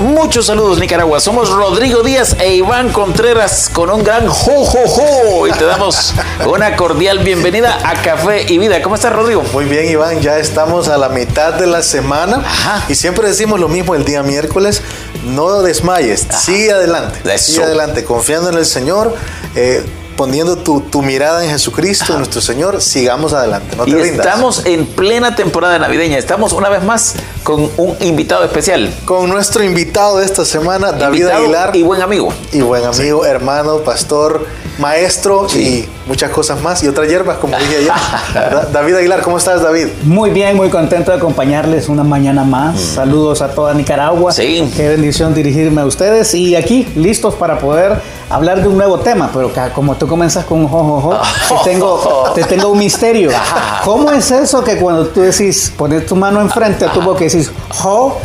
Muchos 0.00 0.46
saludos 0.46 0.78
Nicaragua, 0.78 1.20
somos 1.20 1.50
Rodrigo 1.50 2.02
Díaz 2.02 2.34
e 2.40 2.54
Iván 2.54 2.90
Contreras 2.90 3.70
con 3.70 3.90
un 3.90 4.02
gran 4.02 4.26
jo 4.28 4.64
jo 4.64 4.86
jo. 4.86 5.46
Y 5.46 5.52
te 5.52 5.66
damos 5.66 6.14
una 6.50 6.74
cordial 6.74 7.18
bienvenida 7.18 7.78
a 7.84 8.00
Café 8.00 8.46
y 8.50 8.56
Vida. 8.56 8.80
¿Cómo 8.80 8.94
estás 8.94 9.12
Rodrigo? 9.12 9.42
Muy 9.52 9.66
bien 9.66 9.90
Iván, 9.90 10.22
ya 10.22 10.38
estamos 10.38 10.88
a 10.88 10.96
la 10.96 11.10
mitad 11.10 11.52
de 11.52 11.66
la 11.66 11.82
semana. 11.82 12.38
Ajá. 12.38 12.86
y 12.88 12.94
siempre 12.94 13.28
decimos 13.28 13.60
lo 13.60 13.68
mismo 13.68 13.94
el 13.94 14.06
día 14.06 14.22
miércoles, 14.22 14.80
no 15.26 15.60
desmayes, 15.60 16.26
sigue 16.30 16.72
adelante, 16.72 17.20
Eso. 17.30 17.52
sigue 17.52 17.64
adelante, 17.64 18.02
confiando 18.02 18.48
en 18.48 18.56
el 18.56 18.64
Señor, 18.64 19.14
eh, 19.54 19.84
poniendo 20.20 20.54
tu, 20.58 20.82
tu 20.82 21.00
mirada 21.00 21.42
en 21.42 21.48
Jesucristo, 21.50 22.18
nuestro 22.18 22.42
Señor, 22.42 22.82
sigamos 22.82 23.32
adelante, 23.32 23.74
no 23.74 23.84
te 23.84 23.90
Y 23.90 23.94
rindas. 23.94 24.26
estamos 24.26 24.66
en 24.66 24.84
plena 24.84 25.34
temporada 25.34 25.78
navideña, 25.78 26.18
estamos 26.18 26.52
una 26.52 26.68
vez 26.68 26.82
más 26.84 27.14
con 27.42 27.70
un 27.78 27.96
invitado 28.00 28.44
especial. 28.44 28.92
con 29.06 29.30
nuestro 29.30 29.64
invitado 29.64 30.18
de 30.18 30.26
esta 30.26 30.44
semana, 30.44 30.92
David 30.92 31.20
Invitado 31.20 31.42
Aguilar. 31.42 31.74
y 31.74 31.82
buen 31.84 32.02
amigo. 32.02 32.34
y 32.52 32.60
buen 32.60 32.84
amigo, 32.84 33.24
hermano, 33.24 33.78
pastor, 33.78 34.44
maestro 34.78 35.46
y 35.54 35.86
muchas 36.06 36.30
cosas 36.30 36.60
más 36.60 36.82
y 36.84 36.88
otras 36.88 37.08
hierbas, 37.08 37.38
como 37.38 37.56
dije 37.56 37.76
ayer. 37.78 37.92
Da- 38.34 38.68
David 38.70 38.96
Aguilar, 38.96 39.22
¿cómo 39.22 39.38
estás, 39.38 39.62
David? 39.62 39.86
Muy 40.04 40.28
bien, 40.28 40.54
muy 40.54 40.68
contento 40.68 41.12
de 41.12 41.16
acompañarles 41.16 41.88
una 41.88 42.04
mañana 42.04 42.44
más. 42.44 42.78
Saludos 42.78 43.40
a 43.40 43.48
toda 43.54 43.72
Nicaragua. 43.72 44.32
Mm. 44.32 44.34
Sí. 44.34 44.70
Qué 44.76 44.86
bendición 44.88 45.32
dirigirme 45.34 45.80
a 45.80 45.86
ustedes. 45.86 46.34
Y 46.34 46.56
aquí, 46.56 46.86
listos 46.94 47.34
para 47.36 47.58
poder 47.58 48.19
hablar 48.30 48.62
de 48.62 48.68
un 48.68 48.78
nuevo 48.78 48.98
tema. 49.00 49.30
Pero 49.32 49.52
como 49.74 49.96
tú 49.96 50.06
comienzas 50.06 50.44
con 50.44 50.66
jojojo, 50.66 51.20
te, 51.48 51.54
tengo, 51.70 52.32
te 52.34 52.44
tengo 52.44 52.68
un 52.68 52.78
misterio. 52.78 53.30
¿Cómo 53.84 54.10
es 54.12 54.30
eso 54.30 54.64
que 54.64 54.76
cuando 54.76 55.06
tú 55.08 55.20
decís, 55.20 55.72
pones 55.76 56.06
tu 56.06 56.16
mano 56.16 56.40
enfrente 56.40 56.84
a 56.86 56.92
tu 56.92 57.02
boca 57.02 57.24
y 57.24 57.28
decís 57.28 57.50
jo, 57.68 58.18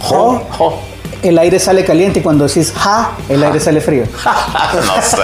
jo, 0.00 0.42
Jo. 0.58 0.78
el 1.22 1.38
aire 1.38 1.58
sale 1.58 1.84
caliente 1.84 2.18
y 2.18 2.22
cuando 2.22 2.46
decís 2.46 2.72
ja, 2.76 3.12
el 3.28 3.42
aire 3.42 3.60
sale 3.60 3.80
frío? 3.80 4.04
no 4.24 5.02
sé. 5.02 5.16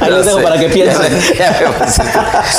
Ahí 0.00 0.10
los 0.10 0.26
dejo 0.26 0.42
para 0.42 0.58
que 0.58 0.68
piensen. 0.68 1.20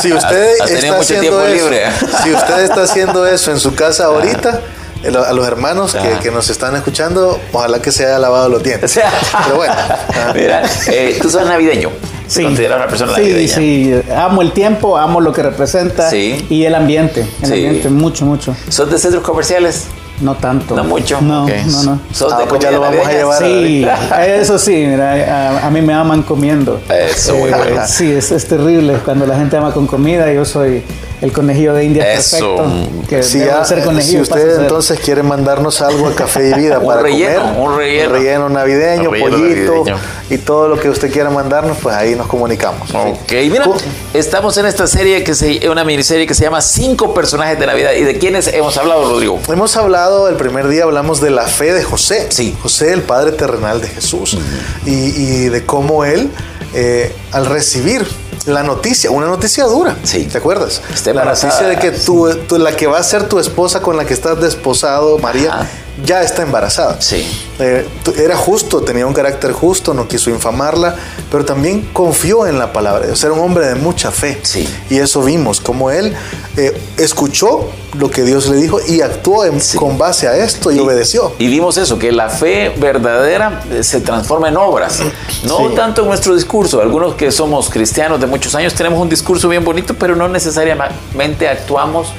Si 0.01 0.11
usted 0.11 0.53
está 0.59 0.87
mucho 0.87 1.01
haciendo 1.01 1.21
tiempo 1.21 1.41
eso, 1.41 1.53
libre. 1.55 1.83
si 2.23 2.33
usted 2.33 2.59
está 2.63 2.83
haciendo 2.83 3.27
eso 3.27 3.51
en 3.51 3.59
su 3.59 3.75
casa 3.75 4.05
ahorita, 4.05 4.61
a 5.03 5.33
los 5.33 5.47
hermanos 5.47 5.95
que, 6.21 6.31
nos 6.31 6.49
están 6.49 6.75
escuchando, 6.75 7.39
ojalá 7.53 7.81
que 7.81 7.91
se 7.91 8.05
haya 8.05 8.19
lavado 8.19 8.49
los 8.49 8.61
O 8.61 8.63
dientes. 8.63 8.91
sea, 8.91 9.11
Pero 9.45 9.57
bueno, 9.57 9.73
mira, 10.35 10.63
eh, 10.87 11.17
tú 11.21 11.29
sos 11.29 11.45
navideño. 11.45 11.89
Te 12.33 12.43
consideras 12.43 12.77
una 12.77 12.87
persona 12.87 13.15
sí, 13.15 13.21
navideña. 13.21 13.55
sí, 13.55 14.01
amo 14.15 14.41
el 14.43 14.51
tiempo, 14.51 14.97
amo 14.97 15.19
lo 15.19 15.33
que 15.33 15.41
representa 15.41 16.09
Sí. 16.09 16.45
y 16.49 16.63
el 16.65 16.75
ambiente, 16.75 17.21
el 17.41 17.47
Sí. 17.47 17.53
ambiente, 17.53 17.89
mucho, 17.89 18.25
mucho. 18.25 18.55
¿Sos 18.69 18.91
de 18.91 18.99
centros 18.99 19.23
comerciales? 19.23 19.85
No 20.21 20.35
tanto. 20.35 20.75
No 20.75 20.83
mucho. 20.83 21.21
No, 21.21 21.47
no, 21.47 21.83
no. 21.83 21.99
¿Sos 22.11 22.33
Ah, 22.33 22.39
de 22.39 22.45
pues 22.45 22.59
ya 22.61 22.71
lo 22.71 22.81
vamos 22.81 23.07
a 23.07 23.11
llevar. 23.13 23.39
Sí, 23.41 23.87
eso 24.27 24.59
sí, 24.59 24.85
mira, 24.85 25.13
a, 25.13 25.67
a 25.67 25.69
mí 25.71 25.81
me 25.81 25.93
aman 25.93 26.23
comiendo. 26.23 26.81
Eso, 26.89 27.35
muy 27.35 27.49
Eh, 27.49 27.55
bueno. 27.57 27.81
Sí, 27.87 28.11
es, 28.11 28.29
es 28.31 28.45
terrible 28.45 28.95
cuando 29.05 29.25
la 29.25 29.37
gente 29.37 29.55
ama 29.55 29.71
con 29.73 29.87
comida. 29.87 30.31
Yo 30.33 30.43
soy 30.43 30.83
el 31.21 31.31
conejillo 31.33 31.73
de 31.73 31.83
India 31.83 32.13
Eso. 32.13 32.55
perfecto. 32.55 33.07
Que 33.09 33.23
Si, 33.23 33.39
ya- 33.39 33.65
ser 33.65 33.79
si 33.79 33.85
conejillo. 33.85 34.19
a 34.19 34.21
usted 34.23 34.51
ser- 34.55 34.61
entonces 34.61 34.99
quiere 34.99 35.21
mandarnos 35.23 35.81
algo 35.81 36.07
a 36.07 36.15
Café 36.15 36.49
y 36.49 36.53
Vida 36.53 36.79
Un 36.79 36.85
para 36.87 37.01
relleno, 37.01 37.41
comer, 37.41 37.59
un 37.59 37.77
relleno. 37.77 38.09
relleno 38.13 38.49
navideño, 38.49 39.09
Un 39.09 39.15
relleno 39.15 39.31
pollito 39.37 39.71
navideño. 39.73 39.97
y 40.29 40.37
todo 40.37 40.67
lo 40.69 40.79
que 40.79 40.89
usted 40.89 41.11
quiera 41.11 41.29
mandarnos, 41.29 41.77
pues 41.81 41.95
ahí 41.95 42.15
nos 42.15 42.27
comunicamos. 42.27 42.89
Ok, 42.93 43.31
mira, 43.51 43.65
Co- 43.65 43.75
estamos 44.13 44.55
en 44.57 44.65
esta 44.67 44.87
serie 44.87 45.23
que 45.23 45.35
se, 45.35 45.67
una 45.69 45.83
miniserie 45.83 46.25
que 46.27 46.33
se 46.33 46.43
llama 46.43 46.61
Cinco 46.61 47.13
personajes 47.13 47.59
de 47.59 47.65
Navidad. 47.65 47.91
¿Y 47.93 48.03
de 48.03 48.17
quiénes 48.17 48.47
hemos 48.47 48.77
hablado, 48.77 49.09
Rodrigo? 49.09 49.39
Hemos 49.49 49.75
hablado, 49.75 50.29
el 50.29 50.35
primer 50.35 50.67
día 50.69 50.83
hablamos 50.83 51.19
de 51.21 51.31
la 51.31 51.47
fe 51.47 51.73
de 51.73 51.83
José. 51.83 52.27
Sí. 52.29 52.55
José, 52.61 52.93
el 52.93 53.01
padre 53.01 53.31
terrenal 53.33 53.81
de 53.81 53.87
Jesús. 53.89 54.37
y, 54.85 54.91
y 54.91 55.49
de 55.49 55.65
cómo 55.65 56.05
él, 56.05 56.29
eh, 56.73 57.13
al 57.31 57.45
recibir 57.45 58.05
la 58.45 58.63
noticia, 58.63 59.11
una 59.11 59.27
noticia 59.27 59.65
dura. 59.65 59.95
Sí. 60.03 60.25
¿Te 60.25 60.37
acuerdas? 60.37 60.81
Está 60.93 61.13
la 61.13 61.25
noticia 61.25 61.67
de 61.67 61.77
que 61.77 61.91
tú, 61.91 62.29
tú- 62.47 62.57
la 62.57 62.75
que 62.75 62.87
va 62.87 62.97
a 62.99 63.03
ser 63.03 63.27
tu 63.29 63.39
esposa 63.39 63.81
con 63.81 63.97
la 63.97 64.05
que 64.05 64.13
estás 64.13 64.39
desposado, 64.41 65.17
María, 65.19 65.53
Ajá. 65.53 65.67
Ya 66.05 66.21
está 66.23 66.43
embarazada. 66.43 67.01
Sí. 67.01 67.25
Eh, 67.59 67.85
era 68.17 68.35
justo, 68.37 68.81
tenía 68.81 69.05
un 69.05 69.13
carácter 69.13 69.51
justo, 69.51 69.93
no 69.93 70.07
quiso 70.07 70.29
infamarla, 70.29 70.95
pero 71.31 71.43
también 71.45 71.89
confió 71.93 72.47
en 72.47 72.57
la 72.57 72.71
palabra 72.71 73.01
de 73.01 73.07
Dios. 73.07 73.23
Era 73.23 73.33
un 73.33 73.39
hombre 73.39 73.67
de 73.67 73.75
mucha 73.75 74.11
fe. 74.11 74.39
Sí. 74.43 74.67
Y 74.89 74.97
eso 74.99 75.21
vimos, 75.23 75.59
como 75.59 75.91
él 75.91 76.15
eh, 76.57 76.79
escuchó 76.97 77.69
lo 77.97 78.09
que 78.11 78.23
Dios 78.23 78.47
le 78.47 78.57
dijo 78.57 78.79
y 78.87 79.01
actuó 79.01 79.45
en- 79.45 79.59
Sí. 79.61 79.77
con 79.77 79.97
base 79.97 80.27
a 80.27 80.37
esto 80.37 80.71
y, 80.71 80.79
obedeció. 80.79 81.33
Y 81.39 81.47
vimos 81.47 81.77
eso, 81.77 81.97
que 81.99 82.11
la 82.11 82.29
fe 82.29 82.69
verdadera 82.77 83.61
eh, 83.71 83.83
se 83.83 83.99
transforma 84.01 84.49
en 84.49 84.57
obras. 84.57 84.99
No 85.43 85.57
Sí. 85.69 85.75
tanto 85.75 86.03
en 86.03 86.07
nuestro 86.07 86.35
discurso. 86.35 86.81
Algunos 86.81 87.15
que 87.15 87.31
somos 87.31 87.69
cristianos 87.69 88.19
de 88.21 88.27
muchos 88.27 88.55
años 88.55 88.73
tenemos 88.73 88.99
un 88.99 89.09
discurso 89.09 89.49
bien 89.49 89.63
bonito, 89.65 89.93
pero 89.95 90.15
no 90.15 90.27
necesariamente 90.29 91.47
actuamos 91.47 92.09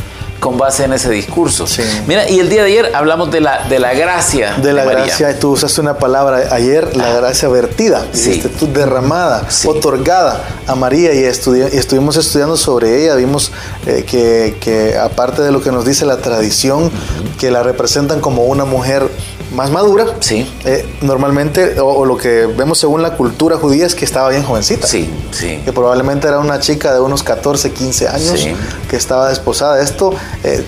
con 0.41 0.59
base 0.59 0.85
en 0.85 0.93
ese 0.95 1.11
discurso. 1.11 1.67
Sí. 1.67 1.83
Mira, 2.07 2.29
y 2.29 2.41
el 2.41 2.49
día 2.49 2.63
de 2.65 2.69
ayer 2.73 2.91
hablamos 2.95 3.31
de 3.31 3.41
la, 3.41 3.69
de 3.69 3.79
la 3.79 3.93
gracia. 3.95 4.55
De 4.57 4.73
la 4.73 4.85
María. 4.85 5.05
gracia, 5.05 5.39
tú 5.39 5.51
usaste 5.53 5.81
una 5.81 5.99
palabra 5.99 6.49
ayer, 6.51 6.97
la 6.97 7.13
gracia 7.15 7.49
vertida, 7.49 8.07
Sí. 8.13 8.43
tú, 8.59 8.73
derramada, 8.73 9.49
Sí. 9.51 9.69
otorgada 9.69 10.43
a 10.67 10.75
María 10.75 11.13
y, 11.13 11.25
estudi- 11.25 11.69
y 11.73 11.77
estuvimos 11.77 12.17
estudiando 12.17 12.57
sobre 12.57 13.03
ella, 13.05 13.15
vimos 13.17 13.53
eh, 13.87 14.05
que, 14.09 14.57
que 14.61 14.97
aparte 14.99 15.43
de 15.43 15.53
lo 15.53 15.63
que 15.63 15.71
nos 15.73 15.85
dice 15.85 16.05
la 16.07 16.17
tradición, 16.19 16.91
que 17.39 17.51
la 17.51 17.63
representan 17.63 18.21
como 18.21 18.45
una 18.45 18.65
mujer 18.65 19.09
más 19.55 19.71
madura, 19.71 20.07
Sí. 20.21 20.51
eh, 20.65 20.87
normalmente, 21.03 21.81
o, 21.81 21.87
o 21.87 22.05
lo 22.05 22.17
que 22.17 22.47
vemos 22.47 22.79
según 22.79 23.03
la 23.03 23.17
cultura 23.17 23.57
judía 23.57 23.87
es 23.87 23.95
que 23.95 24.05
estaba 24.05 24.29
bien 24.29 24.43
jovencita. 24.43 24.87
Sí, 24.87 25.11
sí. 25.33 25.61
que 25.65 25.73
probablemente 25.73 26.29
era 26.29 26.39
una 26.39 26.61
chica 26.61 26.95
de 26.95 27.01
unos 27.01 27.23
14, 27.23 27.73
15 27.73 28.09
años 28.09 28.39
Sí. 28.41 28.53
que 28.89 28.97
estaba 28.97 29.29
desposada. 29.29 29.83
Esto 29.83 30.13
eh, 30.45 30.65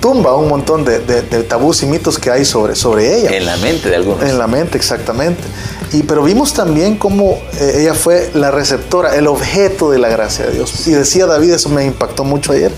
tumba 0.00 0.34
un 0.36 0.48
montón 0.48 0.84
de, 0.84 0.98
de- 0.98 1.22
de 1.22 1.42
tabús 1.44 1.82
y 1.82 1.86
mitos 1.86 2.18
que 2.18 2.30
hay 2.30 2.44
sobre, 2.44 2.74
sobre 2.74 3.16
ella. 3.20 3.30
En 3.36 3.46
la 3.46 3.56
mente 3.56 3.88
de 3.88 3.96
algunos. 3.96 4.22
En 4.22 4.38
la 4.38 4.46
mente, 4.46 4.76
exactamente. 4.76 5.42
Y, 5.92 6.02
pero 6.02 6.22
vimos 6.24 6.52
también 6.54 6.96
cómo 6.96 7.38
eh, 7.60 7.78
ella 7.82 7.94
fue 7.94 8.30
la 8.34 8.50
receptora, 8.50 9.14
el 9.16 9.26
objeto 9.28 9.90
de 9.90 9.98
la 9.98 10.08
gracia 10.08 10.44
de 10.46 10.52
Dios. 10.52 10.86
Y 10.86 10.90
decía 10.90 11.26
David, 11.26 11.52
eso 11.52 11.68
me 11.68 11.84
impactó 11.84 12.24
mucho 12.24 12.52
ayer, 12.52 12.72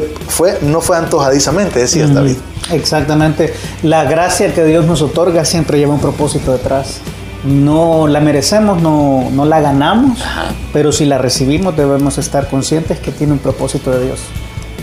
que 0.00 0.14
fue, 0.28 0.58
no 0.62 0.80
fue 0.80 0.96
antojadizamente, 0.96 1.80
decías 1.80 2.10
Mm, 2.10 2.14
David. 2.14 2.36
Exactamente. 2.70 3.52
La 3.82 4.04
gracia 4.04 4.52
que 4.54 4.64
Dios 4.64 4.86
nos 4.86 5.02
otorga 5.02 5.44
siempre 5.44 5.78
lleva 5.78 5.94
un 5.94 6.00
propósito 6.00 6.52
detrás. 6.52 7.00
No 7.44 8.06
la 8.06 8.20
merecemos, 8.20 8.80
no, 8.80 9.28
no 9.32 9.44
la 9.44 9.60
ganamos, 9.60 10.20
Ajá. 10.22 10.52
pero 10.72 10.92
si 10.92 11.04
la 11.04 11.18
recibimos 11.18 11.76
debemos 11.76 12.16
estar 12.18 12.48
conscientes 12.48 13.00
que 13.00 13.10
tiene 13.10 13.32
un 13.32 13.40
propósito 13.40 13.90
de 13.90 14.04
Dios 14.06 14.20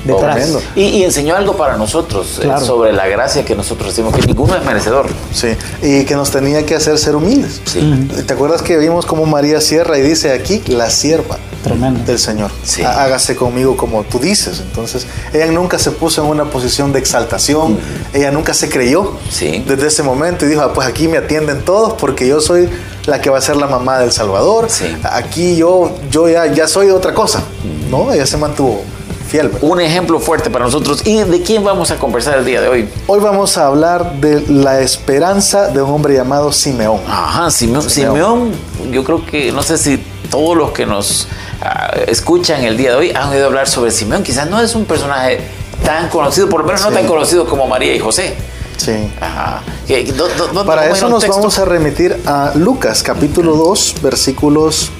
detrás. 0.05 0.35
Tremendo. 0.35 0.61
Y, 0.75 0.83
y 0.83 1.03
enseñó 1.03 1.35
algo 1.35 1.55
para 1.57 1.77
nosotros 1.77 2.37
eh, 2.39 2.43
Claro. 2.43 2.65
sobre 2.65 2.93
la 2.93 3.07
gracia 3.07 3.43
que 3.45 3.55
nosotros 3.55 3.87
recibimos, 3.89 4.15
que 4.19 4.25
ninguno 4.25 4.55
es 4.55 4.63
merecedor. 4.65 5.07
Sí, 5.33 5.49
y 5.81 6.05
que 6.05 6.15
nos 6.15 6.31
tenía 6.31 6.65
que 6.65 6.75
hacer 6.75 6.97
ser 6.97 7.15
humildes. 7.15 7.61
Sí. 7.65 8.07
¿Te 8.25 8.33
acuerdas 8.33 8.61
que 8.61 8.77
vimos 8.77 9.05
cómo 9.05 9.25
María 9.25 9.61
cierra 9.61 9.97
y 9.97 10.01
dice 10.01 10.31
aquí, 10.31 10.61
la 10.67 10.89
sierva 10.89 11.37
Tremendo. 11.63 12.03
del 12.05 12.19
Señor? 12.19 12.51
Sí. 12.63 12.81
Há- 12.83 13.03
Hágase 13.03 13.35
conmigo 13.35 13.75
como 13.77 14.03
tú 14.03 14.19
dices. 14.19 14.59
Entonces, 14.59 15.05
ella 15.33 15.47
nunca 15.47 15.77
se 15.79 15.91
puso 15.91 16.23
en 16.23 16.29
una 16.29 16.45
posición 16.45 16.91
de 16.93 16.99
exaltación, 16.99 17.77
ella 18.13 18.31
nunca 18.31 18.53
se 18.53 18.69
creyó 18.69 19.13
Sí. 19.29 19.63
desde 19.67 19.87
ese 19.87 20.03
momento 20.03 20.45
y 20.45 20.49
dijo, 20.49 20.61
"Ah, 20.61 20.73
pues 20.73 20.87
aquí 20.87 21.07
me 21.07 21.17
atienden 21.17 21.63
todos 21.63 21.93
porque 21.93 22.27
yo 22.27 22.39
soy 22.41 22.69
la 23.05 23.19
que 23.21 23.29
va 23.29 23.39
a 23.39 23.41
ser 23.41 23.55
la 23.57 23.67
mamá 23.67 23.99
del 23.99 24.11
Salvador. 24.11 24.67
Sí. 24.69 24.85
Aquí 25.03 25.55
yo, 25.55 25.91
yo 26.11 26.29
ya, 26.29 26.45
ya 26.53 26.67
soy 26.67 26.89
otra 26.91 27.13
cosa. 27.13 27.41
No, 27.89 28.11
ella 28.13 28.25
se 28.27 28.37
mantuvo 28.37 28.83
fiel. 29.29 29.47
¿verdad? 29.49 29.63
Un 29.69 29.79
ejemplo 29.79 30.19
fuerte 30.19 30.49
para 30.49 30.65
nosotros. 30.65 31.05
¿Y 31.05 31.21
de 31.23 31.41
quién 31.41 31.63
vamos 31.63 31.91
a 31.91 31.97
conversar 31.97 32.37
el 32.39 32.45
día 32.45 32.61
de 32.61 32.67
hoy? 32.67 32.89
Hoy 33.07 33.19
vamos 33.19 33.57
a 33.57 33.67
hablar 33.67 34.13
de 34.19 34.41
la 34.49 34.81
esperanza 34.81 35.67
de 35.69 35.81
un 35.81 35.91
hombre 35.91 36.13
llamado 36.15 36.51
Simeón. 36.51 36.99
Ajá, 37.07 37.49
Simeón. 37.51 37.89
Simeón. 37.89 38.13
Simeón, 38.15 38.91
yo 38.91 39.03
creo 39.03 39.25
que, 39.25 39.51
no 39.51 39.61
sé 39.63 39.77
si 39.77 39.97
todos 40.29 40.57
los 40.57 40.71
que 40.71 40.85
nos 40.85 41.27
ah, 41.61 41.91
escuchan 42.07 42.63
el 42.63 42.75
día 42.77 42.91
de 42.91 42.95
hoy 42.97 43.11
han 43.15 43.29
oído 43.29 43.45
hablar 43.45 43.67
sobre 43.69 43.91
Simeón. 43.91 44.23
Quizás 44.23 44.49
no 44.49 44.59
es 44.59 44.75
un 44.75 44.85
personaje 44.85 45.39
tan 45.83 46.09
conocido, 46.09 46.49
por 46.49 46.61
lo 46.61 46.67
menos 46.67 46.81
no 46.81 46.91
tan 46.91 47.07
conocido 47.07 47.45
como 47.45 47.67
María 47.67 47.95
y 47.95 47.99
José. 47.99 48.35
Sí. 48.77 49.11
Ajá. 49.19 49.61
¿Qué- 49.87 50.05
dó- 50.13 50.27
dó- 50.37 50.47
dónde 50.47 50.63
Para 50.65 50.85
eso 50.89 51.09
nos 51.09 51.19
texto? 51.21 51.37
vamos 51.37 51.59
a 51.59 51.65
remitir 51.65 52.15
a 52.25 52.51
Lucas 52.55 53.03
capítulo 53.03 53.55
2 53.55 53.95
versículos 54.01 54.91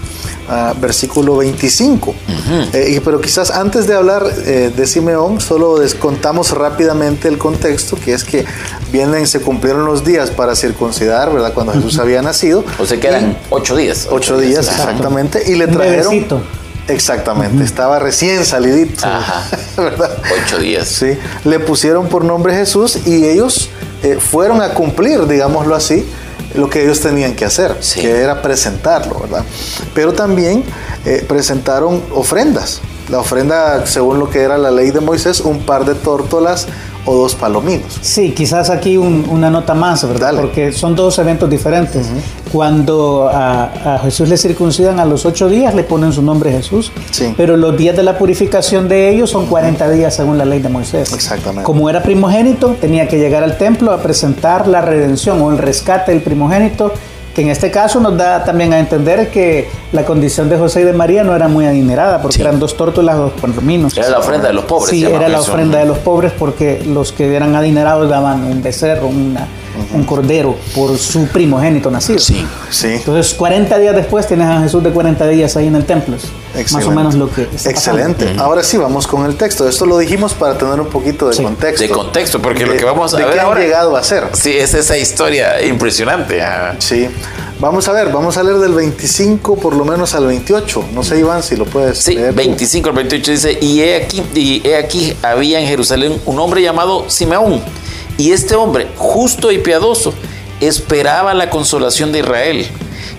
versículo 0.79 1.37
25. 1.37 2.13
Eh, 2.73 2.93
y- 2.95 2.99
pero 2.99 3.21
quizás 3.21 3.51
antes 3.51 3.85
de 3.87 3.95
hablar 3.95 4.23
eh, 4.45 4.71
de 4.75 4.87
Simeón, 4.87 5.39
solo 5.41 5.77
descontamos 5.77 6.51
rápidamente 6.51 7.27
el 7.27 7.37
contexto, 7.37 7.97
que 8.03 8.13
es 8.13 8.23
que 8.23 8.45
vienen, 8.91 9.27
se 9.27 9.41
cumplieron 9.41 9.85
los 9.85 10.03
días 10.03 10.31
para 10.31 10.55
circuncidar, 10.55 11.31
¿verdad? 11.31 11.53
Cuando 11.53 11.73
Jesús 11.73 11.99
había 11.99 12.21
nacido. 12.21 12.63
O 12.79 12.85
sea, 12.85 12.99
quedan 12.99 13.37
ocho 13.49 13.75
días. 13.75 14.07
Ocho 14.09 14.37
días, 14.39 14.67
exactamente. 14.67 15.43
Y 15.51 15.55
le 15.55 15.65
Un 15.65 15.71
trajeron. 15.73 16.09
bebecito. 16.09 16.41
Exactamente, 16.87 17.63
estaba 17.63 17.99
recién 17.99 18.43
salidito, 18.45 19.05
Ajá. 19.05 19.43
¿verdad? 19.77 20.17
Ocho 20.43 20.57
días. 20.57 20.87
Sí, 20.87 21.17
le 21.43 21.59
pusieron 21.59 22.07
por 22.09 22.25
nombre 22.25 22.55
Jesús 22.55 22.97
y 23.05 23.25
ellos 23.25 23.69
eh, 24.01 24.17
fueron 24.19 24.59
a 24.63 24.73
cumplir, 24.73 25.27
digámoslo 25.27 25.75
así, 25.75 26.09
lo 26.55 26.69
que 26.69 26.83
ellos 26.83 26.99
tenían 27.01 27.35
que 27.35 27.45
hacer, 27.45 27.77
Sí. 27.79 27.99
que 28.01 28.19
era 28.21 28.41
presentarlo, 28.41 29.19
¿verdad? 29.19 29.43
Pero 29.93 30.13
también 30.13 30.63
eh, 31.05 31.23
presentaron 31.27 32.01
ofrendas. 32.13 32.81
La 33.11 33.19
ofrenda, 33.19 33.85
según 33.85 34.19
lo 34.19 34.29
que 34.29 34.39
era 34.41 34.57
la 34.57 34.71
ley 34.71 34.91
de 34.91 35.00
Moisés, 35.00 35.41
un 35.41 35.59
par 35.59 35.83
de 35.85 35.95
tórtolas 35.95 36.67
o 37.06 37.15
dos 37.15 37.33
palominos. 37.33 37.97
Sí, 38.01 38.31
quizás 38.33 38.69
aquí 38.69 38.97
un- 38.97 39.25
una 39.29 39.50
nota 39.50 39.73
más, 39.73 40.03
¿verdad? 40.07 40.27
Dale. 40.27 40.41
Porque 40.41 40.71
son 40.71 40.95
dos 40.95 41.17
eventos 41.17 41.50
diferentes. 41.50 42.07
Cuando 42.51 43.29
a, 43.31 43.95
a 43.95 44.00
Jesús 44.00 44.27
le 44.29 44.38
circuncidan 44.38 45.00
a 45.00 45.06
los 45.06 45.25
ocho 45.25 45.47
días, 45.47 45.73
le 45.73 45.83
ponen 45.83 46.11
su 46.11 46.21
nombre 46.21 46.51
Jesús. 46.51 46.91
Sí. 47.11 47.33
Pero 47.38 47.57
los 47.57 47.77
días 47.77 47.95
de 47.95 48.03
la 48.03 48.17
purificación 48.17 48.88
de 48.89 49.09
ellos 49.09 49.29
son 49.29 49.45
40 49.47 49.89
días 49.89 50.15
según 50.15 50.38
la 50.38 50.45
ley 50.45 50.59
de 50.59 50.69
Moisés. 50.69 51.13
Exactamente. 51.13 51.63
Como 51.63 51.89
era 51.89 52.03
primogénito, 52.03 52.75
tenía 52.81 53.07
que 53.07 53.17
llegar 53.17 53.44
al 53.44 53.57
templo 53.57 53.91
a 53.91 54.01
presentar 54.01 54.67
la 54.67 54.81
redención 54.81 55.41
o 55.41 55.51
el 55.51 55.57
rescate 55.57 56.11
del 56.11 56.21
primogénito, 56.21 56.91
que 57.39 57.44
en 57.44 57.51
este 57.51 57.71
caso 57.71 58.01
nos 58.01 58.18
da 58.18 58.44
también 58.44 58.74
a 58.74 58.80
entender 58.80 59.30
que 59.30 59.69
la 59.94 60.03
condición 60.03 60.50
de 60.50 60.57
José 60.57 60.81
y 60.81 60.83
de 60.83 60.91
María 60.91 61.24
no 61.24 61.33
era 61.33 61.47
muy 61.47 61.65
adinerada, 61.65 62.21
porque 62.21 62.36
Sí. 62.36 62.41
eran 62.41 62.59
dos 62.59 62.75
tórtolas, 62.75 63.15
dos 63.15 63.31
palominos. 63.39 63.97
Era 63.97 64.09
la 64.09 64.19
ofrenda 64.19 64.50
de 64.50 64.53
los 64.56 64.65
pobres. 64.65 64.89
Sí, 64.89 65.06
era 65.06 65.30
la 65.30 65.39
eso. 65.39 65.50
ofrenda 65.50 65.80
de 65.80 65.86
los 65.86 66.00
pobres 66.00 66.33
porque 66.38 66.83
los 66.86 67.13
que 67.13 67.33
eran 67.33 67.56
adinerados 67.56 68.09
daban 68.09 68.44
un 68.44 68.62
becerro, 68.62 69.07
una- 69.07 69.47
un 69.94 70.03
cordero 70.03 70.57
por 70.75 70.97
su 70.97 71.27
primogénito 71.27 71.89
nacido. 71.89 72.19
Sí. 72.19 72.45
Sí. 72.69 72.88
Entonces, 72.95 73.33
40 73.36 73.80
días 73.80 73.95
después 73.95 74.27
tienes 74.27 74.47
a 74.47 74.59
Jesús 74.59 74.83
de 74.83 74.89
40 74.89 75.25
días 75.27 75.56
ahí 75.56 75.68
en 75.68 75.75
el 75.75 75.85
templo. 75.85 76.18
Más 76.71 76.85
o 76.85 76.91
menos 76.91 77.15
lo 77.15 77.29
que 77.31 77.44
está 77.44 77.71
pasando. 77.71 78.01
Excelente. 78.01 78.35
Ahora 78.41 78.63
sí, 78.63 78.77
vamos 78.77 79.07
con 79.07 79.25
el 79.25 79.35
texto. 79.35 79.67
Esto 79.67 79.85
lo 79.85 79.97
dijimos 79.97 80.33
para 80.33 80.57
tener 80.57 80.79
un 80.79 80.88
poquito 80.88 81.27
de 81.29 81.35
Sí. 81.35 81.44
contexto. 81.44 81.83
De 81.83 81.89
contexto, 81.89 82.41
porque 82.41 82.65
lo 82.65 82.75
que 82.75 82.85
vamos 82.85 83.13
a 83.13 83.17
de 83.17 83.23
ver 83.25 83.33
qué 83.33 83.39
han 83.39 83.45
ahora- 83.45 83.59
llegado 83.61 83.95
a 83.95 84.03
ser. 84.03 84.27
Sí, 84.33 84.51
es 84.57 84.73
esa 84.73 84.97
historia 84.97 85.61
impresionante. 85.65 86.41
Sí. 86.79 87.07
Vamos 87.59 87.88
a 87.89 87.91
ver, 87.91 88.09
vamos 88.13 88.38
a 88.38 88.44
leer 88.44 88.57
del 88.59 88.73
25 88.73 89.57
por 89.57 89.75
lo 89.75 89.83
menos 89.83 90.15
al 90.15 90.25
28. 90.25 90.83
No 90.94 91.03
sé, 91.03 91.19
Iván, 91.19 91.44
si 91.44 91.57
lo 91.57 91.65
puedes 91.65 91.97
Sí, 92.00 92.15
leer. 92.15 92.29
tú. 92.29 92.35
25 92.38 92.89
al 92.89 92.95
28 92.95 93.31
dice, 93.31 93.57
y 93.59 93.81
he 93.81 93.97
aquí, 93.97 94.23
y 94.33 94.65
he 94.65 94.77
aquí 94.77 95.13
había 95.21 95.59
en 95.59 95.67
Jerusalén 95.67 96.21
un 96.25 96.39
hombre 96.39 96.61
llamado 96.61 97.09
Simeón, 97.09 97.61
y 98.17 98.31
este 98.31 98.56
hombre, 98.56 98.88
justo 98.95 99.51
y 99.51 99.57
piadoso, 99.57 100.13
esperaba 100.61 101.33
la 101.33 101.50
consolación 101.50 102.11
de 102.13 102.19
Israel, 102.19 102.65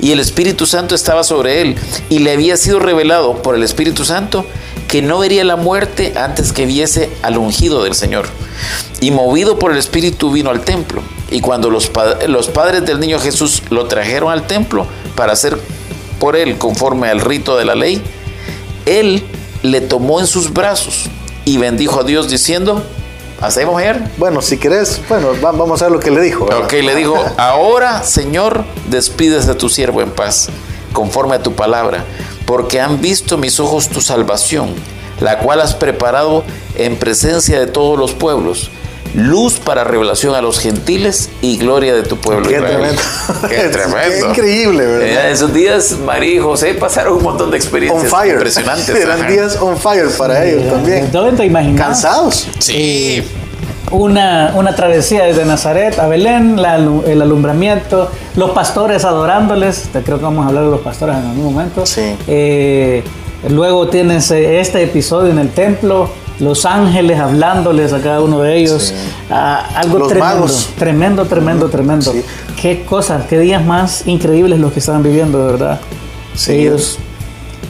y 0.01 0.13
el 0.13 0.21
Espíritu 0.21 0.67
Santo 0.67 0.95
estaba 0.95 1.25
sobre 1.25 1.63
él, 1.63 1.77
y 2.09 2.21
le 2.21 2.33
había 2.33 2.57
sido 2.57 2.79
revelado 2.79 3.43
por 3.43 3.55
el 3.55 3.63
Espíritu 3.63 4.05
Santo 4.05 4.45
que 4.89 5.03
no 5.03 5.19
vería 5.19 5.45
la 5.45 5.57
muerte 5.57 6.15
antes 6.17 6.53
que 6.53 6.67
viese 6.67 7.11
al 7.23 7.39
ungido 7.39 7.85
del 7.85 7.95
Señor. 7.95 8.27
Y 9.01 9.11
movido 9.11 9.59
por 9.59 9.73
el 9.73 9.79
Espíritu 9.79 10.33
vino 10.33 10.51
al 10.51 10.63
templo, 10.63 11.03
y 11.31 11.41
cuando 11.41 11.71
los, 11.71 11.91
los 12.29 12.49
padres 12.49 12.85
del 12.85 12.99
niño 12.99 13.19
Jesús 13.19 13.63
lo 13.71 13.87
trajeron 13.87 14.33
al 14.33 14.47
templo 14.47 14.87
para 15.15 15.33
hacer 15.33 15.59
por 16.19 16.37
él 16.37 16.59
conforme 16.59 17.09
al 17.09 17.21
rito 17.21 17.57
de 17.57 17.65
la 17.65 17.75
ley, 17.75 18.03
él 18.87 19.23
le 19.63 19.81
tomó 19.81 20.21
en 20.21 20.27
sus 20.27 20.53
brazos 20.53 21.07
y 21.45 21.59
bendijo 21.59 22.01
a 22.01 22.05
Dios 22.05 22.29
diciendo, 22.29 22.83
¿hacemos 23.41 23.75
mujer? 23.75 24.01
Bueno, 24.17 24.43
si 24.43 24.59
querés, 24.59 25.01
bueno, 25.09 25.29
va- 25.45 25.53
vamos 25.53 25.81
a 25.83 25.87
ver 25.87 25.93
lo 25.93 26.01
que 26.01 26.11
le 26.11 26.21
dijo. 26.21 26.47
¿verdad? 26.47 26.65
Ok, 26.65 26.73
le 26.73 26.95
dijo, 26.95 27.17
ahora 27.37 28.03
Señor, 28.03 28.65
despides 28.89 29.49
a 29.49 29.57
tu 29.57 29.69
siervo 29.69 30.03
en 30.03 30.11
paz, 30.11 30.49
conforme 30.93 31.37
a 31.37 31.43
tu 31.43 31.55
palabra, 31.55 32.05
porque 32.47 32.81
han 32.81 33.01
visto 33.01 33.37
mis 33.39 33.61
ojos 33.61 33.89
tu 33.89 34.01
salvación, 34.01 34.75
la 35.21 35.39
cual 35.39 35.61
has 35.61 35.75
preparado 35.75 36.45
en 36.77 36.97
presencia 36.97 37.59
de 37.61 37.67
todos 37.67 37.99
los 37.99 38.13
pueblos, 38.13 38.71
luz 39.15 39.59
para 39.59 39.85
revelación 39.85 40.35
a 40.35 40.41
los 40.43 40.59
gentiles 40.61 41.31
y 41.43 41.57
gloria 41.59 41.95
de 41.95 42.03
tu 42.03 42.17
pueblo. 42.17 42.47
Qué 42.49 42.55
Israel". 42.57 42.77
tremendo. 42.77 43.03
Qué 43.49 43.57
tremendo. 43.73 44.27
Qué 44.27 44.31
increíble, 44.31 44.87
¿verdad? 44.87 45.03
Eh, 45.09 45.27
En 45.27 45.33
esos 45.33 45.53
días, 45.53 45.97
María 46.05 46.35
y 46.35 46.39
José 46.39 46.75
pasaron 46.75 47.15
un 47.17 47.23
montón 47.23 47.51
de 47.51 47.57
On 47.57 47.63
experiencias 47.63 48.11
fire. 48.11 48.35
impresionantes. 48.35 48.89
Eran 48.95 49.21
ajá. 49.21 49.31
días 49.31 49.59
on 49.61 49.77
fire 49.77 50.09
para 50.17 50.45
ellos 50.45 50.71
también. 50.73 51.11
¿Dónde 51.11 51.37
te 51.37 51.45
imaginas? 51.47 51.81
Cansados. 51.87 52.47
Sí. 52.59 53.23
Una, 53.91 54.53
una 54.55 54.77
travesía 54.77 55.25
desde 55.25 55.45
Nazaret 55.45 55.99
a 55.99 56.07
Belén, 56.07 56.63
la 56.63 56.77
el 56.77 57.21
alumbramiento, 57.23 58.09
los 58.37 58.53
pastores 58.53 59.05
adorándoles. 59.05 59.89
Te 59.93 60.01
creo 60.03 60.19
que 60.19 60.23
vamos 60.25 60.45
a 60.45 60.49
hablar 60.49 60.65
de 60.65 60.71
los 60.71 60.81
pastores 60.81 61.17
en 61.17 61.27
algún 61.27 61.53
momento. 61.53 61.85
Sí. 61.87 62.15
Eh, 62.29 63.03
luego 63.49 63.89
tienes 63.89 64.31
eh, 64.31 64.61
este 64.61 64.85
episodio 64.85 65.33
en 65.33 65.41
el 65.41 65.51
templo, 65.51 66.09
los 66.41 66.65
ángeles 66.65 67.19
hablándoles 67.21 67.93
a 67.93 68.01
cada 68.01 68.21
uno 68.21 68.41
de 68.41 68.57
ellos. 68.59 68.83
Sí. 68.89 68.95
Ah, 69.31 69.65
algo 69.77 69.99
Los 69.99 70.09
tremendo, 70.09 70.35
magos. 70.35 70.69
tremendo, 70.79 71.25
tremendo, 71.27 71.69
tremendo. 71.69 72.13
Sí. 72.13 72.25
Qué 72.61 72.85
cosas, 72.85 73.27
qué 73.27 73.39
días 73.39 73.65
más 73.65 74.07
increíbles 74.07 74.59
los 74.59 74.73
que 74.73 74.81
estaban 74.81 75.03
viviendo, 75.03 75.39
de 75.39 75.53
verdad. 75.53 75.81
Sí. 76.35 76.53
Ellos 76.53 76.99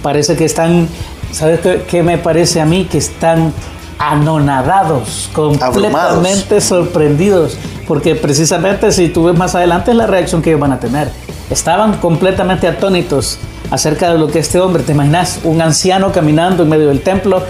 parece 0.02 0.36
que 0.36 0.44
están, 0.44 0.88
¿sabes 1.32 1.60
qué, 1.60 1.82
qué 1.88 2.02
me 2.02 2.18
parece 2.18 2.60
a 2.60 2.64
mí? 2.64 2.86
Que 2.90 2.98
están 2.98 3.52
anonadados, 3.98 5.28
completamente 5.34 6.60
sorprendidos, 6.62 7.58
porque 7.86 8.14
precisamente 8.14 8.92
si 8.92 9.08
tú 9.10 9.24
ves 9.24 9.36
más 9.36 9.54
adelante 9.54 9.90
es 9.90 9.96
la 9.96 10.06
reacción 10.06 10.40
que 10.40 10.50
ellos 10.50 10.60
van 10.60 10.72
a 10.72 10.80
tener. 10.80 11.10
Estaban 11.50 11.98
completamente 11.98 12.66
atónitos 12.66 13.38
acerca 13.70 14.10
de 14.10 14.18
lo 14.18 14.28
que 14.28 14.38
este 14.38 14.58
hombre, 14.58 14.82
te 14.82 14.92
imaginas, 14.92 15.40
un 15.44 15.60
anciano 15.60 16.12
caminando 16.12 16.62
en 16.62 16.68
medio 16.70 16.88
del 16.88 17.02
templo, 17.02 17.42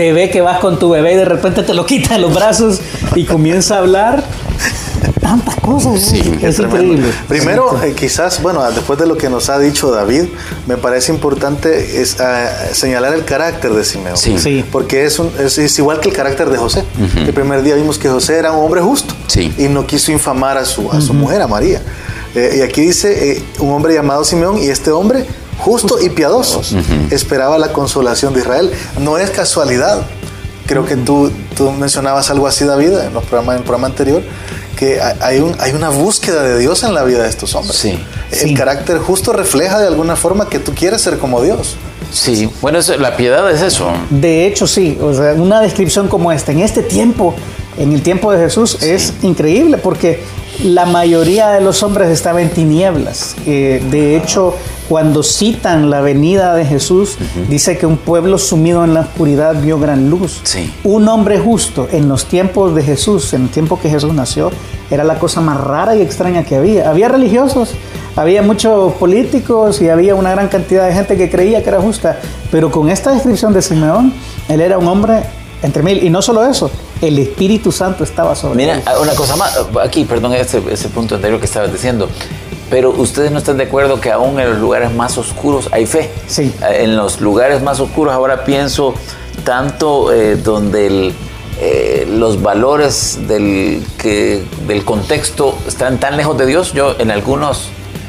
te 0.00 0.14
ve 0.14 0.30
que 0.30 0.40
vas 0.40 0.60
con 0.60 0.78
tu 0.78 0.88
bebé 0.88 1.12
y 1.12 1.16
de 1.16 1.26
repente 1.26 1.62
te 1.62 1.74
lo 1.74 1.84
quita 1.84 2.14
de 2.14 2.20
los 2.20 2.32
brazos 2.34 2.80
y 3.14 3.26
comienza 3.26 3.74
a 3.74 3.78
hablar. 3.80 4.24
Tantas 5.20 5.56
cosas, 5.56 6.10
es 6.14 6.56
tremendo. 6.56 6.64
increíble. 6.94 7.12
Primero, 7.28 7.82
eh, 7.82 7.92
quizás, 7.94 8.40
bueno, 8.40 8.62
después 8.72 8.98
de 8.98 9.06
lo 9.06 9.18
que 9.18 9.28
nos 9.28 9.50
ha 9.50 9.58
dicho 9.58 9.90
David, 9.90 10.24
me 10.66 10.78
parece 10.78 11.12
importante 11.12 12.00
es, 12.00 12.18
ah, 12.18 12.48
señalar 12.72 13.12
el 13.12 13.26
carácter 13.26 13.72
de 13.74 13.84
Simeón. 13.84 14.16
Sí. 14.16 14.38
Sí. 14.38 14.64
Porque 14.72 15.04
es, 15.04 15.18
un- 15.18 15.30
es- 15.38 15.58
es 15.58 15.78
igual 15.78 16.00
que 16.00 16.08
el 16.08 16.14
carácter 16.14 16.48
de 16.48 16.56
José. 16.56 16.82
El 17.14 17.34
primer 17.34 17.62
día 17.62 17.74
vimos 17.74 17.98
que 17.98 18.08
José 18.08 18.38
era 18.38 18.52
un 18.52 18.64
hombre 18.64 18.80
justo 18.80 19.14
Sí. 19.26 19.52
y 19.58 19.64
no 19.68 19.86
quiso 19.86 20.12
infamar 20.12 20.56
a 20.56 20.64
su, 20.64 20.90
a 20.90 20.98
su 21.02 21.12
mujer, 21.12 21.42
a 21.42 21.46
María. 21.46 21.82
Eh, 22.34 22.54
y 22.56 22.60
aquí 22.62 22.80
dice 22.80 23.32
eh, 23.32 23.42
un 23.58 23.70
hombre 23.72 23.92
llamado 23.92 24.24
Simeón 24.24 24.56
y 24.56 24.68
este 24.68 24.90
hombre 24.92 25.26
justo 25.60 25.98
y 26.00 26.10
piadoso 26.10 26.62
esperaba 27.10 27.58
la 27.58 27.72
consolación 27.72 28.34
de 28.34 28.40
Israel. 28.40 28.70
No 28.98 29.18
es 29.18 29.30
casualidad. 29.30 30.02
Creo 30.66 30.84
que 30.86 30.96
tú, 30.96 31.30
tú 31.56 31.70
mencionabas 31.72 32.30
algo 32.30 32.46
así, 32.46 32.64
David, 32.64 32.92
en, 32.98 33.12
los 33.14 33.24
programas, 33.24 33.54
en 33.54 33.58
el 33.60 33.64
programa 33.64 33.88
anterior, 33.88 34.22
que 34.76 35.00
hay- 35.20 35.40
un- 35.40 35.56
hay 35.58 35.72
una 35.72 35.88
búsqueda 35.90 36.42
de 36.42 36.58
Dios 36.58 36.84
en 36.84 36.94
la 36.94 37.02
vida 37.02 37.24
de 37.24 37.28
estos 37.28 37.54
hombres. 37.56 37.76
Sí. 37.76 37.98
El 38.30 38.38
Sí. 38.50 38.54
carácter 38.54 38.98
justo 38.98 39.32
refleja 39.32 39.78
de 39.80 39.88
alguna 39.88 40.14
forma 40.16 40.48
que 40.48 40.58
tú 40.60 40.72
quieres 40.74 41.02
ser 41.02 41.18
como 41.18 41.42
Dios. 41.42 41.76
Sí, 42.12 42.48
bueno, 42.60 42.78
eso- 42.78 42.96
la 42.98 43.16
piedad 43.16 43.50
es 43.50 43.62
eso. 43.62 43.88
De 44.10 44.46
hecho, 44.46 44.66
sí. 44.66 44.96
O 45.02 45.12
sea, 45.12 45.32
una 45.34 45.60
descripción 45.60 46.06
como 46.08 46.30
esta, 46.32 46.52
en 46.52 46.60
este 46.60 46.82
tiempo, 46.82 47.34
en 47.76 47.92
el 47.92 48.02
tiempo 48.02 48.32
de 48.32 48.38
Jesús, 48.38 48.80
es 48.82 49.12
increíble 49.22 49.76
porque 49.76 50.22
la 50.64 50.86
mayoría 50.86 51.50
de 51.50 51.60
los 51.60 51.82
hombres 51.82 52.10
estaba 52.10 52.42
en 52.42 52.50
tinieblas. 52.50 53.36
Eh, 53.46 53.82
de 53.90 54.16
hecho, 54.16 54.54
cuando 54.88 55.22
citan 55.22 55.88
la 55.88 56.00
venida 56.00 56.54
de 56.54 56.64
Jesús, 56.64 57.16
dice 57.48 57.78
que 57.78 57.86
un 57.86 57.96
pueblo 57.96 58.38
sumido 58.38 58.84
en 58.84 58.92
la 58.92 59.00
oscuridad 59.00 59.54
vio 59.62 59.78
gran 59.78 60.10
luz. 60.10 60.40
Sí. 60.42 60.72
Un 60.84 61.08
hombre 61.08 61.38
justo 61.38 61.88
en 61.92 62.08
los 62.08 62.26
tiempos 62.26 62.74
de 62.74 62.82
Jesús, 62.82 63.32
en 63.32 63.42
el 63.42 63.48
tiempo 63.50 63.78
que 63.80 63.88
Jesús 63.88 64.12
nació, 64.12 64.50
era 64.90 65.04
la 65.04 65.18
cosa 65.18 65.40
más 65.40 65.60
rara 65.60 65.94
y 65.94 66.02
extraña 66.02 66.42
que 66.42 66.56
había. 66.56 66.90
Había 66.90 67.08
religiosos, 67.08 67.70
había 68.16 68.42
muchos 68.42 68.92
políticos 68.94 69.80
y 69.80 69.88
había 69.88 70.14
una 70.14 70.32
gran 70.32 70.48
cantidad 70.48 70.86
de 70.86 70.92
gente 70.92 71.16
que 71.16 71.30
creía 71.30 71.62
que 71.62 71.68
era 71.68 71.80
justa, 71.80 72.18
pero 72.50 72.70
con 72.70 72.90
esta 72.90 73.12
descripción 73.12 73.52
de 73.52 73.62
Simeón, 73.62 74.12
él 74.48 74.60
era 74.60 74.76
un 74.76 74.88
hombre 74.88 75.22
entre 75.62 75.82
mil. 75.82 76.02
Y 76.02 76.10
no 76.10 76.20
solo 76.20 76.44
eso, 76.44 76.70
el 77.00 77.18
Espíritu 77.18 77.72
Santo 77.72 78.04
estaba 78.04 78.34
sobre 78.34 78.56
Mira, 78.56 78.74
él. 78.74 78.82
una 79.00 79.14
cosa 79.14 79.36
más, 79.36 79.58
aquí, 79.82 80.04
perdón, 80.04 80.34
ese, 80.34 80.62
ese 80.70 80.88
punto 80.88 81.14
anterior 81.14 81.38
que 81.40 81.46
estabas 81.46 81.72
diciendo, 81.72 82.08
pero 82.68 82.90
ustedes 82.90 83.30
no 83.32 83.38
están 83.38 83.56
de 83.56 83.64
acuerdo 83.64 84.00
que 84.00 84.10
aún 84.10 84.38
en 84.38 84.50
los 84.50 84.58
lugares 84.60 84.92
más 84.92 85.18
oscuros 85.18 85.68
hay 85.72 85.86
fe. 85.86 86.10
Sí. 86.26 86.52
Eh, 86.62 86.84
En 86.84 86.96
los 86.96 87.20
lugares 87.20 87.62
más 87.62 87.80
oscuros 87.80 88.14
ahora 88.14 88.44
pienso 88.44 88.94
tanto 89.44 90.12
eh, 90.12 90.36
donde 90.36 90.86
el, 90.86 91.14
eh, 91.60 92.06
los 92.10 92.42
valores 92.42 93.26
del, 93.26 93.82
que, 93.98 94.44
del 94.68 94.84
contexto 94.84 95.56
están 95.66 95.98
tan 95.98 96.16
lejos 96.16 96.36
de 96.38 96.46
Dios. 96.46 96.72
Yo 96.72 96.94
en 96.98 97.10
algunos 97.10 97.68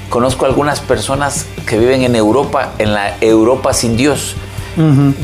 conozco 0.10 0.45
algunas 0.45 0.81
personas 0.81 1.45
que 1.65 1.79
viven 1.79 2.03
en 2.03 2.15
Europa, 2.15 2.74
en 2.77 2.93
la 2.93 3.15
Europa 3.21 3.74
sin 3.74 3.95
Dios, 3.95 4.36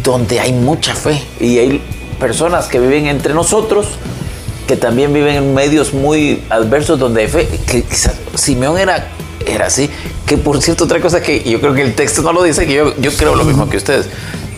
donde 0.04 0.40
hay 0.40 0.52
mucha 0.54 0.94
fe 0.96 1.22
y 1.40 1.58
hay 1.60 1.82
personas 2.20 2.68
que 2.68 2.80
viven 2.80 3.08
entre 3.08 3.34
nosotros 3.34 3.88
que 4.68 4.76
también 4.76 5.14
viven 5.14 5.36
en 5.36 5.54
medios 5.54 5.94
muy 5.94 6.44
adversos 6.50 7.00
donde 7.00 7.22
hay 7.22 7.28
fe. 7.30 7.48
Que 7.66 7.84
quizás 7.84 8.16
Simeón 8.36 8.78
era, 8.78 9.08
era 9.46 9.68
así. 9.68 9.90
Que 10.26 10.38
por 10.38 10.62
cierto, 10.62 10.84
otra 10.84 11.00
cosa 11.00 11.22
que 11.22 11.42
yo 11.50 11.62
creo 11.62 11.74
que 11.74 11.82
el 11.84 11.96
texto 11.96 12.22
no 12.22 12.34
lo 12.34 12.44
dice, 12.44 12.66
que 12.68 12.74
yo, 12.74 12.94
yo 12.98 13.12
creo 13.14 13.36
lo 13.36 13.46
mismo 13.46 13.70
que 13.70 13.78
ustedes. 13.78 14.08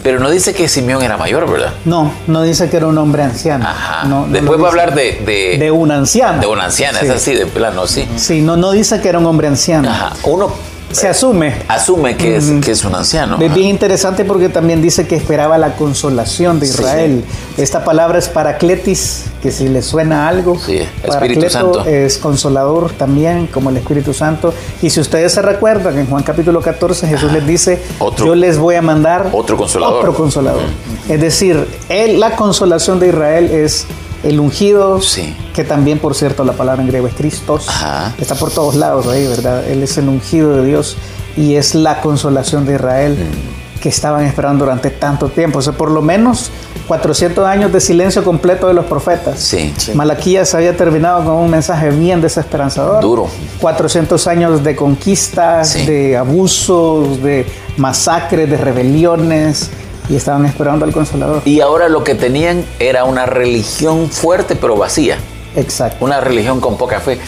Pero 0.02 0.20
no 0.20 0.32
dice 0.32 0.56
que 0.56 0.68
Simeón 0.68 1.04
era 1.04 1.18
mayor, 1.18 1.48
¿verdad? 1.52 1.74
No, 1.86 2.12
no 2.26 2.42
dice 2.42 2.70
que 2.72 2.78
era 2.78 2.88
un 2.88 2.98
hombre 2.98 3.22
anciano. 3.22 3.68
Ajá. 3.68 4.08
No, 4.08 4.26
no 4.26 4.34
Después 4.34 4.60
va 4.60 4.66
a 4.66 4.70
hablar 4.70 4.96
de, 4.96 5.22
de, 5.26 5.58
de 5.60 5.70
una 5.72 5.98
anciana. 5.98 6.40
de 6.40 6.48
una 6.48 6.66
anciana, 6.66 7.00
Sí. 7.02 7.06
es 7.06 7.12
así, 7.12 7.34
de 7.36 7.46
plano, 7.46 7.86
sí. 7.86 8.08
Sí, 8.16 8.42
no, 8.42 8.58
no 8.58 8.72
dice 8.72 9.00
que 9.02 9.10
era 9.10 9.20
un 9.20 9.26
hombre 9.28 9.48
anciano. 9.48 9.90
Ajá. 9.92 10.14
Uno 10.24 10.52
Se 10.92 11.08
asume. 11.08 11.54
asume 11.68 12.18
que 12.18 12.36
es, 12.38 12.46
que 12.64 12.72
es 12.72 12.84
un 12.84 12.96
anciano. 12.96 13.38
Es 13.40 13.54
bien 13.54 13.70
interesante 13.70 14.26
porque 14.26 14.50
también 14.50 14.82
dice 14.82 15.08
que 15.08 15.16
esperaba 15.16 15.58
la 15.58 15.76
consolación 15.76 16.60
de 16.60 16.66
Sí. 16.68 16.74
Israel. 16.74 17.24
Esta 17.58 17.84
palabra 17.84 18.18
es 18.18 18.28
paracletis, 18.28 19.26
que 19.42 19.52
si 19.52 19.68
le 19.70 19.82
suena 19.82 20.28
algo. 20.28 20.58
Sí, 20.58 20.78
Espíritu 20.78 21.08
Paracleto 21.08 21.50
Santo. 21.50 21.86
Es 21.86 22.18
consolador 22.18 22.92
también, 22.92 23.48
como 23.48 23.70
el 23.70 23.78
Espíritu 23.78 24.14
Santo. 24.14 24.54
Y 24.82 24.90
si 24.90 25.00
ustedes 25.00 25.32
se 25.34 25.42
recuerdan, 25.42 25.98
en 26.00 26.08
Juan 26.08 26.24
capítulo 26.24 26.62
14 26.62 27.08
Jesús 27.08 27.32
les 27.32 27.46
dice, 27.46 27.82
Otro- 28.00 28.26
yo 28.28 28.36
les 28.36 28.58
voy 28.58 28.76
a 28.76 28.82
mandar 28.82 29.30
Otro 29.32 29.58
consolador. 29.58 30.00
Otro 30.00 30.14
consolador. 30.16 30.64
Es 31.08 31.22
decir, 31.22 31.68
él- 31.90 32.20
la 32.20 32.36
consolación 32.36 33.00
de 33.00 33.10
Israel 33.10 33.52
es 33.52 33.86
el 34.24 34.40
ungido, 34.40 35.02
Sí. 35.02 35.36
que 35.54 35.64
también, 35.64 36.00
por 36.00 36.16
cierto, 36.16 36.44
la 36.44 36.54
palabra 36.54 36.82
en 36.82 36.88
griego 36.88 37.08
es 37.08 37.14
Christos. 37.14 37.68
Ajá. 37.70 38.14
Está 38.20 38.36
por 38.36 38.52
todos 38.52 38.76
lados 38.76 39.08
ahí, 39.08 39.26
¿verdad? 39.28 39.68
Él 39.68 39.82
es 39.84 39.98
el 39.98 40.10
ungido 40.10 40.56
de 40.58 40.66
Dios 40.66 40.98
y 41.38 41.56
es 41.56 41.76
la 41.76 42.02
consolación 42.02 42.66
de 42.66 42.76
Israel 42.76 43.14
Mm. 43.18 43.80
que 43.80 43.88
estaban 43.90 44.26
esperando 44.26 44.66
durante 44.66 44.90
tanto 44.90 45.30
tiempo. 45.30 45.60
O 45.60 45.62
sea, 45.62 45.72
por 45.72 45.90
lo 45.90 46.02
menos 46.02 46.52
400 46.90 47.46
años 47.46 47.72
de 47.72 47.80
silencio 47.80 48.24
completo 48.26 48.68
de 48.68 48.74
los 48.74 48.84
profetas. 48.86 49.40
Sí. 49.40 49.74
Sí. 49.78 49.94
Malaquías 49.94 50.54
había 50.54 50.76
terminado 50.76 51.24
con 51.24 51.36
un 51.36 51.50
mensaje 51.50 51.90
bien 51.92 52.20
desesperanzador. 52.20 53.02
Duro. 53.02 53.28
400 53.62 54.28
años 54.28 54.64
de 54.66 54.76
conquistas, 54.76 55.70
Sí. 55.70 55.86
de 55.86 56.18
abusos, 56.18 57.22
de 57.24 57.46
masacres, 57.78 58.50
de 58.50 58.58
rebeliones, 58.58 59.70
y 60.10 60.16
estaban 60.16 60.46
esperando 60.46 60.86
al 60.86 60.92
Consolador. 60.92 61.42
Y 61.46 61.62
ahora 61.62 61.88
lo 61.88 62.04
que 62.04 62.16
tenían 62.16 62.66
era 62.80 63.04
una 63.06 63.26
religión 63.26 64.10
fuerte 64.10 64.56
pero 64.56 64.76
vacía. 64.76 65.18
Exacto. 65.56 66.06
Una 66.06 66.20
religión 66.22 66.60
con 66.60 66.78
poca 66.78 67.00
fe. 67.00 67.20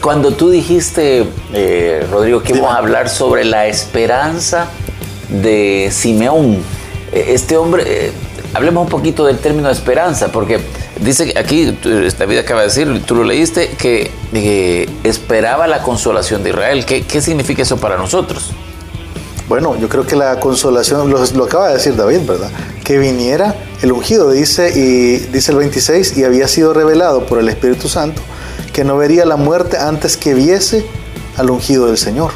Cuando 0.00 0.32
tú 0.32 0.50
dijiste, 0.50 1.26
eh, 1.52 2.06
Rodrigo, 2.10 2.42
que 2.42 2.52
íbamos 2.52 2.74
a 2.74 2.78
hablar 2.78 3.08
sobre 3.08 3.44
la 3.44 3.66
esperanza 3.66 4.68
de 5.28 5.90
Simeón, 5.92 6.58
eh, 7.12 7.26
este 7.28 7.56
hombre, 7.56 7.84
eh, 7.86 8.12
hablemos 8.54 8.84
un 8.84 8.88
poquito 8.88 9.26
del 9.26 9.38
término 9.38 9.70
esperanza, 9.70 10.32
porque 10.32 10.60
dice 11.00 11.32
que 11.32 11.38
aquí, 11.38 11.76
David 12.18 12.38
acaba 12.38 12.60
de 12.60 12.66
decir, 12.66 13.02
tú 13.06 13.14
lo 13.14 13.24
leíste, 13.24 13.68
que 13.78 14.10
eh, 14.32 14.88
esperaba 15.04 15.66
la 15.66 15.82
consolación 15.82 16.42
de 16.42 16.50
Israel. 16.50 16.84
¿Qué, 16.86 17.02
qué 17.02 17.20
significa 17.20 17.62
eso 17.62 17.76
para 17.76 17.96
nosotros? 17.96 18.52
Bueno, 19.50 19.76
yo 19.76 19.88
creo 19.88 20.06
que 20.06 20.14
la 20.14 20.38
consolación, 20.38 21.10
lo, 21.10 21.18
lo 21.34 21.44
acaba 21.44 21.66
de 21.66 21.74
decir 21.74 21.96
David, 21.96 22.20
¿verdad? 22.24 22.52
Que 22.84 22.98
viniera 22.98 23.56
el 23.82 23.90
ungido, 23.90 24.30
dice, 24.30 24.70
y 24.70 25.16
dice 25.32 25.50
el 25.50 25.58
26, 25.58 26.16
y 26.18 26.22
había 26.22 26.46
sido 26.46 26.72
revelado 26.72 27.26
por 27.26 27.40
el 27.40 27.48
Espíritu 27.48 27.88
Santo 27.88 28.22
que 28.72 28.84
no 28.84 28.96
vería 28.96 29.24
la 29.24 29.34
muerte 29.34 29.76
antes 29.76 30.16
que 30.16 30.34
viese 30.34 30.86
al 31.36 31.50
ungido 31.50 31.86
del 31.86 31.98
Señor. 31.98 32.30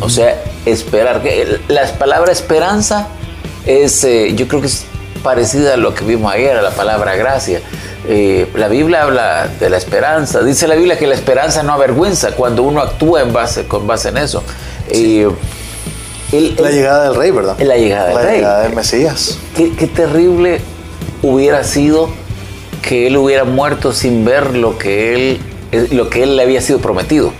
O 0.00 0.08
sea, 0.08 0.42
esperar. 0.64 1.22
La 1.68 1.84
palabra 1.98 2.32
esperanza 2.32 3.08
es, 3.66 4.02
eh, 4.04 4.32
yo 4.34 4.48
creo 4.48 4.62
que 4.62 4.68
es 4.68 4.86
parecida 5.22 5.74
a 5.74 5.76
lo 5.76 5.92
que 5.94 6.06
vimos 6.06 6.32
ayer, 6.32 6.56
a 6.56 6.62
la 6.62 6.70
palabra 6.70 7.14
gracia. 7.14 7.60
Eh, 8.08 8.50
la 8.54 8.68
Biblia 8.68 9.02
habla 9.02 9.48
de 9.60 9.68
la 9.68 9.76
esperanza. 9.76 10.42
Dice 10.42 10.66
la 10.66 10.76
Biblia 10.76 10.98
que 10.98 11.06
la 11.06 11.14
esperanza 11.14 11.62
no 11.62 11.74
avergüenza 11.74 12.32
cuando 12.32 12.62
uno 12.62 12.80
actúa 12.80 13.20
en 13.20 13.34
base, 13.34 13.66
con 13.66 13.86
base 13.86 14.08
en 14.08 14.16
eso. 14.16 14.42
Eh, 14.88 15.28
el- 16.38 16.56
La 16.58 16.68
el- 16.68 16.74
llegada 16.74 17.04
del 17.04 17.14
rey, 17.16 17.30
¿verdad? 17.30 17.58
La 17.60 17.76
llegada 17.76 18.06
del 18.08 18.14
La 18.16 18.22
rey. 18.22 18.36
llegada 18.36 18.62
del 18.62 18.74
Mesías. 18.74 19.38
qué, 19.56 19.72
qué 19.72 19.86
terrible 19.86 20.60
hubiera 21.22 21.64
sido 21.64 22.08
que 22.82 23.06
él 23.06 23.16
hubiera 23.16 23.44
muerto 23.44 23.92
sin 23.92 24.24
ver 24.24 24.54
lo 24.56 24.76
que 24.78 25.14
él, 25.14 25.40
eh, 25.72 25.88
lo 25.92 26.10
que 26.10 26.22
él 26.22 26.36
le 26.36 26.42
había 26.42 26.60
sido 26.60 26.78
prometido. 26.80 27.32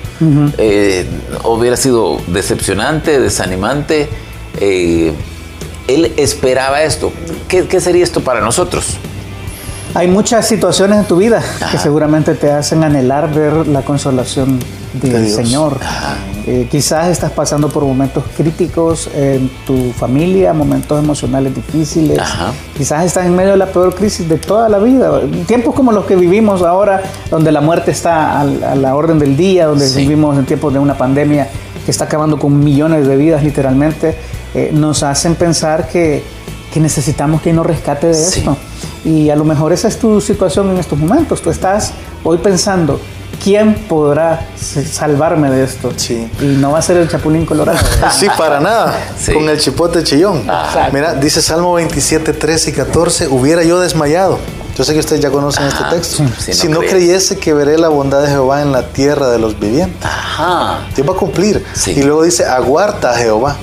Eh, 0.58 1.04
hubiera 1.44 1.76
sido 1.76 2.18
decepcionante, 2.28 3.20
desanimante. 3.20 4.08
eh, 4.60 5.12
él 5.88 6.12
esperaba 6.16 6.82
esto. 6.82 7.12
¿Qué, 7.48 7.66
qué 7.66 7.78
sería 7.80 8.02
esto 8.04 8.20
para 8.20 8.40
nosotros? 8.40 8.96
Hay 9.94 10.08
muchas 10.08 10.46
situaciones 10.48 10.98
en 10.98 11.04
tu 11.04 11.16
vida 11.16 11.38
Ajá. 11.38 11.70
que 11.70 11.78
seguramente 11.78 12.34
te 12.34 12.50
hacen 12.50 12.82
anhelar 12.82 13.32
ver 13.32 13.68
la 13.68 13.82
consolación 13.82 14.58
del 14.94 15.12
De. 15.24 15.30
Señor. 15.30 15.78
Eh, 16.46 16.66
quizás 16.70 17.08
estás 17.08 17.30
pasando 17.30 17.68
por 17.68 17.84
momentos 17.84 18.24
críticos 18.36 19.08
en 19.14 19.48
tu 19.66 19.92
familia, 19.92 20.52
momentos 20.52 21.02
emocionales 21.02 21.54
difíciles. 21.54 22.18
Ajá. 22.18 22.52
Quizás 22.76 23.04
estás 23.06 23.26
en 23.26 23.36
medio 23.36 23.52
de 23.52 23.56
la 23.56 23.66
peor 23.66 23.94
crisis 23.94 24.28
de 24.28 24.36
toda 24.36 24.68
la 24.68 24.78
vida. 24.78 25.20
Tiempos 25.46 25.74
como 25.74 25.92
los 25.92 26.04
que 26.06 26.16
vivimos 26.16 26.62
ahora, 26.62 27.00
donde 27.30 27.52
la 27.52 27.60
muerte 27.60 27.92
está 27.92 28.40
a 28.40 28.44
la 28.74 28.94
orden 28.96 29.18
del 29.20 29.36
día, 29.36 29.66
donde 29.66 29.88
Sí. 29.88 30.00
vivimos 30.00 30.36
en 30.36 30.44
tiempos 30.44 30.72
de 30.72 30.80
una 30.80 30.98
pandemia 30.98 31.48
que 31.84 31.90
está 31.90 32.04
acabando 32.06 32.38
con 32.38 32.58
millones 32.62 33.06
de 33.06 33.16
vidas 33.16 33.42
literalmente, 33.44 34.16
eh, 34.54 34.70
nos 34.72 35.02
hacen 35.04 35.34
pensar 35.36 35.88
que, 35.88 36.22
que 36.72 36.80
necesitamos 36.80 37.40
que 37.42 37.52
nos 37.52 37.64
rescate 37.64 38.08
de 38.08 38.14
Sí. 38.14 38.40
esto. 38.40 38.56
Y 39.04 39.30
a 39.30 39.36
lo 39.36 39.44
mejor 39.44 39.72
esa 39.72 39.88
es 39.88 39.98
tu 39.98 40.20
situación 40.20 40.70
en 40.70 40.78
estos 40.78 40.98
momentos. 40.98 41.42
Tú 41.42 41.50
estás 41.50 41.92
hoy 42.22 42.38
pensando, 42.38 42.98
¿quién 43.42 43.74
podrá 43.88 44.48
salvarme 44.56 45.50
de 45.50 45.64
esto? 45.64 45.92
Sí. 45.96 46.28
Y 46.40 46.56
no 46.58 46.72
va 46.72 46.78
a 46.78 46.82
ser 46.82 46.96
el 46.96 47.08
Chapulín 47.08 47.44
Colorado. 47.44 47.78
Sí, 48.10 48.26
para 48.36 48.60
nada. 48.60 48.98
Sí. 49.18 49.32
Con 49.32 49.48
el 49.48 49.58
chipote 49.58 50.02
chillón. 50.02 50.38
Exacto. 50.38 50.90
Mira, 50.92 51.14
dice 51.14 51.42
Salmo 51.42 51.74
27, 51.74 52.32
13 52.32 52.70
y 52.70 52.72
14, 52.72 53.28
hubiera 53.28 53.62
yo 53.62 53.80
desmayado. 53.80 54.38
Yo 54.76 54.82
sé 54.82 54.92
que 54.92 55.00
ustedes 55.00 55.22
ya 55.22 55.30
conocen 55.30 55.64
Ajá. 55.64 55.90
este 55.90 55.96
texto. 55.96 56.24
Si 56.52 56.68
no 56.68 56.80
creyese 56.80 57.38
que 57.38 57.54
veré 57.54 57.78
la 57.78 57.88
bondad 57.88 58.22
de 58.22 58.28
Jehová 58.28 58.62
en 58.62 58.72
la 58.72 58.88
tierra 58.88 59.30
de 59.30 59.38
los 59.38 59.58
vivientes. 59.58 60.04
Ajá. 60.04 60.80
Dios 60.94 61.08
va 61.08 61.12
a 61.12 61.16
cumplir. 61.16 61.64
Sí. 61.74 61.92
Y 61.92 62.02
luego 62.02 62.24
dice, 62.24 62.44
aguarda 62.44 63.12
a 63.12 63.16
Jehová. 63.16 63.56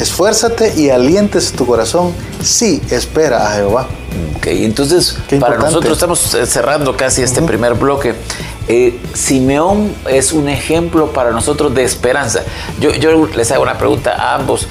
Esfuérzate 0.00 0.74
y 0.76 0.90
alientes 0.90 1.52
tu 1.52 1.66
corazón. 1.66 2.12
Sí, 2.42 2.82
espera 2.90 3.48
a 3.48 3.54
Jehová. 3.54 3.86
Ok, 4.36 4.46
entonces 4.48 5.16
para 5.40 5.56
nosotros 5.58 5.92
estamos 5.92 6.34
eh, 6.34 6.46
cerrando 6.46 6.96
casi 6.96 7.22
este 7.22 7.42
primer 7.42 7.74
bloque. 7.74 8.14
Eh, 8.68 8.98
Simeón 9.14 9.94
es 10.08 10.32
un 10.32 10.48
ejemplo 10.48 11.12
para 11.12 11.30
nosotros 11.30 11.74
de 11.74 11.84
esperanza. 11.84 12.42
Yo, 12.80 12.90
yo 12.90 13.26
les 13.26 13.50
hago 13.52 13.62
una 13.62 13.78
pregunta 13.78 14.12
a 14.12 14.34
ambos. 14.34 14.66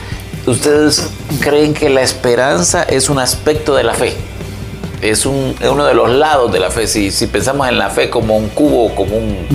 ¿Ustedes 0.46 1.04
creen 1.40 1.74
que 1.74 1.90
la 1.90 2.02
esperanza 2.02 2.84
es 2.84 3.10
un 3.10 3.20
aspecto 3.20 3.76
de 3.76 3.84
la 3.84 3.94
fe? 3.94 4.16
Es 5.02 5.26
un, 5.26 5.56
es 5.60 5.70
uno 5.70 5.86
de 5.86 5.94
los 5.94 6.10
lados 6.10 6.52
de 6.52 6.60
la 6.60 6.70
fe. 6.72 6.88
Si, 6.88 7.12
si 7.12 7.28
pensamos 7.28 7.68
en 7.68 7.78
la 7.78 7.90
fe 7.90 8.10
como 8.10 8.38
un 8.38 8.50
cubo, 8.50 8.94
como 8.96 9.18
un, 9.18 9.48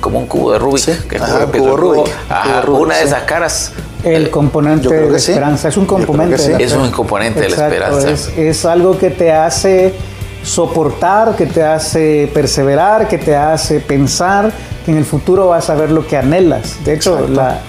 como 0.00 0.20
un 0.20 0.26
cubo 0.26 0.52
de 0.52 0.58
Rubik, 0.58 0.78
Sí, 0.84 0.92
que 1.08 1.16
ajá, 1.16 1.46
cubo 1.46 1.76
Rubik, 1.76 2.04
Cubo, 2.04 2.60
Rubik, 2.62 2.80
una 2.82 2.94
de 2.96 3.00
sí. 3.02 3.06
esas 3.08 3.22
caras 3.22 3.72
El 4.04 4.30
componente 4.30 4.88
de 4.88 5.18
sí. 5.18 5.32
esperanza. 5.32 5.68
Es 5.68 5.76
un 5.76 5.86
componente 5.86 6.36
de 6.42 6.48
la 6.50 6.58
Es 6.58 6.72
un 6.72 6.90
componente 6.90 7.40
de 7.40 7.48
la 7.50 7.56
esperanza. 7.68 8.10
Es, 8.10 8.28
es 8.36 8.64
algo 8.64 8.98
que 8.98 9.10
te 9.10 9.32
hace 9.32 9.94
soportar, 10.42 11.36
que 11.36 11.46
te 11.46 11.62
hace 11.62 12.30
perseverar, 12.32 13.08
que 13.08 13.18
te 13.18 13.34
hace 13.34 13.80
pensar 13.80 14.52
que 14.84 14.92
en 14.92 14.98
el 14.98 15.04
futuro 15.04 15.48
vas 15.48 15.70
a 15.70 15.74
ver 15.74 15.90
lo 15.90 16.06
que 16.06 16.16
anhelas. 16.16 16.84
De 16.84 16.94
hecho, 16.94 17.26
la, 17.28 17.60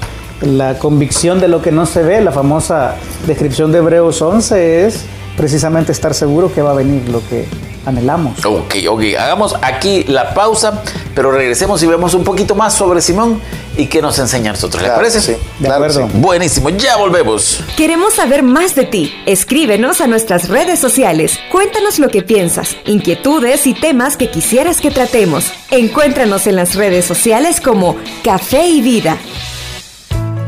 la 0.42 0.78
convicción 0.78 1.40
de 1.40 1.48
lo 1.48 1.62
que 1.62 1.72
no 1.72 1.86
se 1.86 2.04
ve, 2.04 2.22
la 2.22 2.32
famosa 2.32 2.96
descripción 3.26 3.72
de 3.72 3.78
Hebreos 3.80 4.22
11 4.22 4.86
es 4.86 5.06
precisamente 5.38 5.92
estar 5.92 6.14
seguro 6.14 6.54
que 6.54 6.62
va 6.62 6.72
a 6.72 6.76
venir 6.76 7.08
lo 7.10 7.22
que 7.28 7.46
anhelamos. 7.86 8.44
Ok, 8.46 8.76
ok. 8.90 9.02
Hagamos 9.20 9.56
aquí 9.62 10.04
la 10.06 10.34
pausa, 10.34 10.82
pero 11.14 11.32
regresemos 11.32 11.82
y 11.84 11.88
vemos 11.88 12.14
un 12.16 12.24
poquito 12.24 12.56
más 12.56 12.74
sobre 12.74 13.00
Simón 13.02 13.40
y 13.78 13.86
qué 13.88 14.02
nos 14.02 14.18
enseña 14.18 14.50
a 14.52 14.54
nosotros. 14.54 14.82
¿Les 14.82 14.90
Claro 14.92 15.02
parece? 15.04 15.22
sí, 15.22 15.34
De 15.60 15.70
acuerdo. 15.70 16.08
sí. 16.08 16.18
Buenísimo, 16.18 16.70
ya 16.70 16.98
volvemos. 16.98 17.60
Queremos 17.78 18.16
saber 18.16 18.42
más 18.42 18.74
de 18.76 18.86
ti. 18.86 19.14
Escríbenos 19.28 20.02
a 20.02 20.08
nuestras 20.08 20.48
redes 20.50 20.80
sociales. 20.80 21.38
Cuéntanos 21.52 22.00
lo 22.00 22.10
que 22.10 22.24
piensas, 22.24 22.76
inquietudes 22.86 23.68
y 23.68 23.74
temas 23.76 24.18
que 24.18 24.32
quisieras 24.32 24.82
que 24.82 24.90
tratemos. 24.90 25.52
Encuéntranos 25.70 26.48
en 26.48 26.56
las 26.56 26.74
redes 26.76 27.06
sociales 27.06 27.62
como 27.62 27.98
Café 28.24 28.66
y 28.68 28.82
Vida. 28.82 29.18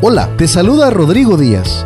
Hola, 0.01 0.29
te 0.37 0.47
saluda 0.47 0.89
Rodrigo 0.89 1.37
Díaz. 1.37 1.85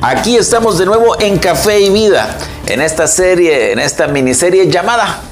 Aquí 0.00 0.36
estamos 0.36 0.78
de 0.78 0.86
nuevo 0.86 1.20
en 1.20 1.38
Café 1.38 1.80
y 1.80 1.90
Vida, 1.90 2.36
en 2.66 2.80
esta 2.80 3.06
serie, 3.08 3.72
en 3.72 3.78
esta 3.80 4.06
miniserie 4.06 4.70
llamada 4.70 5.22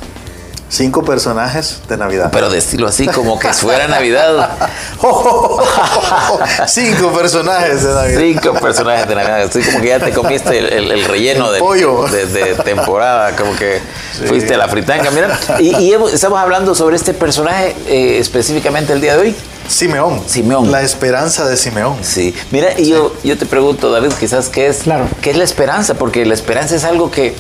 Cinco 0.69 1.05
personajes 1.05 1.81
de 1.89 1.97
Navidad. 1.97 2.31
Pero 2.33 2.51
decirlo 2.51 2.89
así, 2.89 3.07
como 3.07 3.39
que 3.39 3.53
fuera 3.53 3.87
Navidad. 3.87 4.51
Cinco 6.67 7.13
personajes 7.13 7.85
de 7.85 7.95
Navidad. 7.95 8.21
Cinco 8.21 8.53
personajes 8.55 9.09
de 9.09 9.15
Navidad. 9.15 9.43
Así 9.43 9.63
como 9.63 9.81
que 9.81 9.87
ya 9.87 10.01
te 10.01 10.13
comiste 10.13 10.59
el, 10.59 11.05
relleno 11.05 11.53
de, 11.53 11.61
De, 12.27 12.55
temporada, 12.65 13.37
como 13.37 13.55
que 13.55 13.81
fuiste 14.27 14.55
a 14.55 14.59
la 14.59 14.67
fritanga. 14.67 15.13
Mira, 15.13 15.39
y, 15.61 15.93
estamos 16.13 16.41
hablando 16.41 16.75
sobre 16.75 16.97
este 16.97 17.15
personaje 17.15 17.77
eh, 17.87 18.19
específicamente 18.19 18.93
el 18.93 19.01
día 19.01 19.15
de 19.17 19.23
hoy. 19.23 19.37
Simeón. 19.69 20.23
Simeón. 20.27 20.71
La 20.71 20.83
esperanza 20.83 21.47
de 21.47 21.57
Simeón. 21.57 21.97
Sí. 22.03 22.35
Mira, 22.51 22.79
y 22.79 22.89
yo, 22.89 23.15
yo 23.25 23.37
te 23.37 23.47
pregunto, 23.47 23.91
David, 23.91 24.13
quizás, 24.19 24.49
¿qué 24.49 24.69
es, 24.69 24.79
claro. 24.79 25.09
¿qué 25.21 25.31
es 25.31 25.37
la 25.37 25.45
esperanza? 25.45 25.95
Porque 25.95 26.25
la 26.25 26.35
esperanza 26.35 26.77
es 26.77 26.85
algo 26.85 27.11
que 27.11 27.35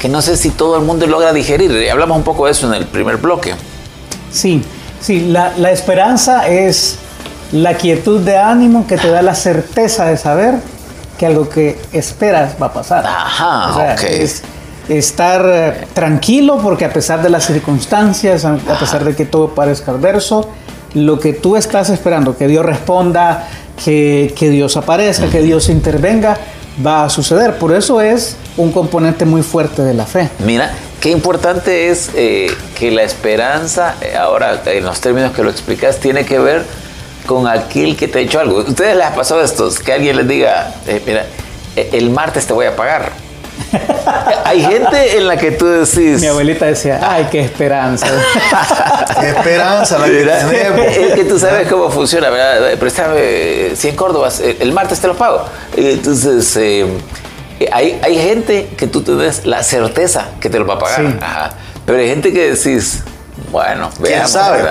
que 0.00 0.08
no 0.08 0.22
sé 0.22 0.36
si 0.36 0.50
todo 0.50 0.76
el 0.76 0.84
mundo 0.84 1.06
logra 1.06 1.32
digerir. 1.32 1.90
Hablamos 1.90 2.18
un 2.18 2.24
poco 2.24 2.46
de 2.46 2.52
eso 2.52 2.66
en 2.66 2.74
el 2.74 2.86
primer 2.86 3.16
bloque. 3.16 3.54
Sí, 4.30 4.62
sí, 5.00 5.26
la, 5.28 5.70
esperanza 5.70 6.48
es 6.48 6.98
la 7.52 7.74
quietud 7.74 8.20
de 8.20 8.36
ánimo 8.36 8.86
que 8.86 8.96
te 8.98 9.10
da 9.10 9.22
la 9.22 9.34
certeza 9.34 10.06
de 10.06 10.16
saber 10.16 10.56
que 11.18 11.26
algo 11.26 11.48
que 11.48 11.80
esperas 11.92 12.54
va 12.60 12.66
a 12.66 12.72
pasar. 12.72 13.06
Ajá, 13.06 13.92
ok. 13.94 14.02
Es 14.02 14.42
estar 14.88 15.44
eh, 15.46 15.86
tranquilo 15.94 16.58
porque 16.62 16.84
a 16.84 16.92
pesar 16.92 17.22
de 17.22 17.30
las 17.30 17.46
circunstancias, 17.46 18.44
a, 18.44 18.56
pesar 18.78 19.04
de 19.04 19.16
que 19.16 19.24
todo 19.24 19.54
parezca 19.54 19.92
adverso, 19.92 20.48
lo 20.96 21.20
que 21.20 21.34
tú 21.34 21.56
estás 21.56 21.90
esperando, 21.90 22.36
que 22.38 22.48
Dios 22.48 22.64
responda, 22.64 23.46
que, 23.84 24.32
que 24.36 24.48
Dios 24.48 24.78
aparezca, 24.78 25.28
que 25.28 25.42
Dios 25.42 25.68
intervenga, 25.68 26.38
va 26.84 27.04
a 27.04 27.10
suceder. 27.10 27.58
Por 27.58 27.74
eso 27.74 28.00
es 28.00 28.36
un 28.56 28.72
componente 28.72 29.26
muy 29.26 29.42
fuerte 29.42 29.82
de 29.82 29.92
la 29.92 30.06
fe. 30.06 30.30
Mira, 30.38 30.72
qué 30.98 31.10
importante 31.10 31.90
es 31.90 32.10
eh, 32.14 32.50
que 32.78 32.90
la 32.90 33.02
esperanza, 33.02 33.96
eh, 34.00 34.16
ahora 34.16 34.62
en 34.64 34.84
los 34.84 34.98
términos 35.02 35.32
que 35.32 35.42
lo 35.42 35.50
explicas, 35.50 35.98
tiene 35.98 36.24
que 36.24 36.38
ver 36.38 36.64
con 37.26 37.46
aquel 37.46 37.94
que 37.94 38.08
te 38.08 38.20
ha 38.20 38.22
hecho 38.22 38.40
algo. 38.40 38.60
¿Ustedes 38.60 38.96
les 38.96 39.04
ha 39.04 39.14
pasado 39.14 39.42
esto? 39.42 39.68
Que 39.84 39.92
alguien 39.92 40.16
les 40.16 40.26
diga, 40.26 40.74
eh, 40.86 41.02
mira, 41.04 41.26
el 41.76 42.08
martes 42.08 42.46
te 42.46 42.54
voy 42.54 42.64
a 42.64 42.74
pagar. 42.74 43.25
Hay 44.44 44.62
gente 44.62 45.16
en 45.16 45.26
la 45.26 45.36
que 45.36 45.52
tú 45.52 45.66
decís. 45.66 46.20
Mi 46.20 46.26
abuelita 46.28 46.66
decía, 46.66 47.00
ay, 47.02 47.28
qué 47.30 47.40
esperanza. 47.40 48.06
qué 49.20 49.30
esperanza 49.30 49.98
la 49.98 50.06
que 50.06 50.24
tenemos. 50.24 50.86
Es 50.96 51.14
que 51.14 51.24
tú 51.24 51.38
sabes 51.38 51.68
cómo 51.68 51.90
funciona, 51.90 52.30
¿verdad? 52.30 52.78
Préstame 52.78 53.74
100 53.74 53.96
córdobas, 53.96 54.40
el 54.40 54.72
martes 54.72 55.00
te 55.00 55.08
lo 55.08 55.16
pago. 55.16 55.44
Entonces, 55.76 56.56
eh, 56.56 56.86
hay, 57.72 57.98
hay 58.02 58.18
gente 58.18 58.68
que 58.76 58.86
tú 58.86 59.02
te 59.02 59.14
des 59.14 59.46
la 59.46 59.62
certeza 59.62 60.28
que 60.40 60.50
te 60.50 60.58
lo 60.58 60.66
va 60.66 60.74
a 60.74 60.78
pagar. 60.78 61.54
Pero 61.84 61.98
hay 61.98 62.08
gente 62.08 62.32
que 62.32 62.52
decís, 62.52 63.02
bueno, 63.50 63.90
veamos. 64.00 64.30
sabe? 64.30 64.62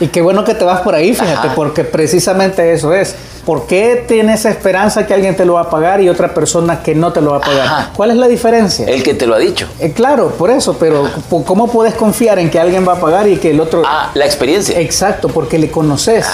Y 0.00 0.08
qué 0.08 0.20
bueno 0.20 0.44
que 0.44 0.54
te 0.54 0.64
vas 0.64 0.80
por 0.80 0.94
ahí, 0.94 1.14
fíjate, 1.14 1.48
porque 1.54 1.84
precisamente 1.84 2.72
eso 2.72 2.92
es. 2.92 3.14
¿Por 3.44 3.66
qué 3.66 4.04
tienes 4.08 4.44
esperanza 4.46 5.06
que 5.06 5.12
alguien 5.12 5.36
te 5.36 5.44
lo 5.44 5.54
va 5.54 5.62
a 5.62 5.70
pagar 5.70 6.00
y 6.00 6.08
otra 6.08 6.32
persona 6.32 6.82
que 6.82 6.94
no 6.94 7.12
te 7.12 7.20
lo 7.20 7.32
va 7.32 7.36
a 7.38 7.40
pagar? 7.40 7.88
¿Cuál 7.94 8.10
es 8.10 8.16
la 8.16 8.26
diferencia? 8.26 8.86
El 8.86 9.02
que 9.02 9.14
te 9.14 9.26
lo 9.26 9.34
ha 9.34 9.38
dicho. 9.38 9.68
Eh, 9.80 9.92
claro, 9.92 10.30
por 10.30 10.50
eso, 10.50 10.76
pero 10.78 11.08
¿cómo 11.28 11.68
puedes 11.68 11.94
confiar 11.94 12.38
en 12.38 12.50
que 12.50 12.58
alguien 12.58 12.86
va 12.88 12.94
a 12.94 13.00
pagar 13.00 13.28
y 13.28 13.36
que 13.36 13.50
el 13.50 13.60
otro... 13.60 13.82
Ah, 13.84 14.10
la 14.14 14.24
experiencia. 14.24 14.78
Exacto, 14.80 15.28
porque 15.28 15.58
le 15.58 15.70
conoces. 15.70 16.26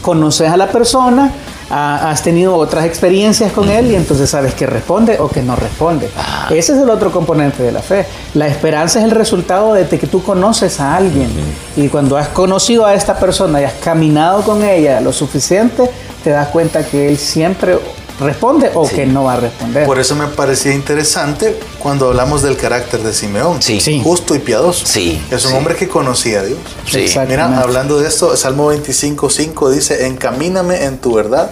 Conoces 0.00 0.50
a 0.50 0.56
la 0.56 0.68
persona, 0.68 1.30
has 1.70 2.22
tenido 2.22 2.54
otras 2.56 2.84
experiencias 2.84 3.52
con 3.52 3.68
él 3.68 3.90
y 3.90 3.96
entonces 3.96 4.30
sabes 4.30 4.54
que 4.54 4.66
responde 4.66 5.18
o 5.18 5.28
que 5.28 5.42
no 5.42 5.56
responde. 5.56 6.10
Ah. 6.16 6.48
Ese 6.50 6.74
es 6.74 6.78
el 6.78 6.90
otro 6.90 7.10
componente 7.10 7.62
de 7.62 7.72
la 7.72 7.82
fe. 7.82 8.06
La 8.34 8.46
esperanza 8.46 8.98
es 9.00 9.04
el 9.04 9.10
resultado 9.10 9.74
de 9.74 9.86
que 9.86 10.06
tú 10.06 10.22
conoces 10.22 10.80
a 10.80 10.96
alguien 10.96 11.30
y 11.76 11.88
cuando 11.88 12.16
has 12.16 12.28
conocido 12.28 12.86
a 12.86 12.94
esta 12.94 13.18
persona 13.18 13.60
y 13.60 13.64
has 13.64 13.74
caminado 13.74 14.42
con 14.42 14.62
ella 14.62 15.00
lo 15.00 15.12
suficiente, 15.12 15.90
te 16.22 16.30
das 16.30 16.48
cuenta 16.48 16.84
que 16.84 17.08
él 17.08 17.16
siempre 17.18 17.78
responde 18.20 18.70
o 18.74 18.88
que 18.88 19.06
no 19.06 19.24
va 19.24 19.34
a 19.34 19.40
responder. 19.40 19.86
Por 19.86 19.98
eso 19.98 20.14
me 20.14 20.26
parecía 20.26 20.72
interesante 20.72 21.58
cuando 21.78 22.08
hablamos 22.08 22.42
del 22.42 22.56
carácter 22.56 23.00
de 23.02 23.12
Simeón. 23.12 23.62
Sí. 23.62 24.00
Justo 24.02 24.34
y 24.34 24.38
piadoso. 24.38 24.86
Sí. 24.86 25.20
Es 25.30 25.44
un 25.46 25.54
hombre 25.54 25.74
que 25.76 25.88
conocía 25.88 26.40
a 26.40 26.44
Dios. 26.44 26.58
Sí. 26.90 27.06
Mira, 27.28 27.60
hablando 27.60 27.98
de 27.98 28.08
esto, 28.08 28.36
Salmo 28.36 28.68
25, 28.68 29.30
5 29.30 29.70
dice, 29.70 30.06
encamíname 30.06 30.84
en 30.84 30.98
tu 30.98 31.14
verdad 31.14 31.50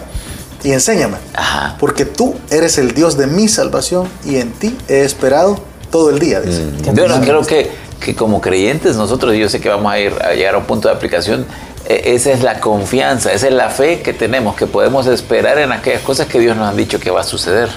y 0.63 0.71
enséñame. 0.71 1.17
Ajá. 1.33 1.77
Porque 1.79 2.05
tú 2.05 2.35
eres 2.49 2.77
el 2.77 2.93
Dios 2.93 3.17
de 3.17 3.27
mi 3.27 3.47
salvación 3.47 4.07
y 4.25 4.37
en 4.37 4.51
ti 4.51 4.75
he 4.87 5.01
esperado 5.01 5.59
todo 5.91 6.09
el 6.09 6.19
día. 6.19 6.41
Dice. 6.41 6.63
Mm. 6.63 6.95
Yo 6.95 7.21
creo 7.21 7.41
que, 7.45 7.71
que 7.99 8.15
como 8.15 8.41
creyentes 8.41 8.95
nosotros, 8.95 9.35
yo 9.35 9.49
sé 9.49 9.61
que 9.61 9.69
vamos 9.69 9.91
a 9.91 9.99
ir 9.99 10.13
a 10.21 10.33
llegar 10.33 10.55
a 10.55 10.57
un 10.57 10.65
punto 10.65 10.87
de 10.87 10.95
aplicación 10.95 11.45
esa 11.87 12.31
es 12.31 12.41
la 12.41 12.59
confianza, 12.59 13.31
esa 13.31 13.47
es 13.47 13.53
la 13.53 13.69
fe 13.69 14.01
que 14.01 14.13
tenemos, 14.13 14.55
que 14.55 14.65
podemos 14.65 15.05
esperar 15.07 15.59
en 15.59 15.71
aquellas 15.71 16.01
cosas 16.01 16.27
que 16.27 16.39
Dios 16.39 16.57
nos 16.57 16.67
ha 16.67 16.73
dicho 16.75 16.99
que 16.99 17.11
va 17.11 17.21
a 17.21 17.23
suceder. 17.23 17.69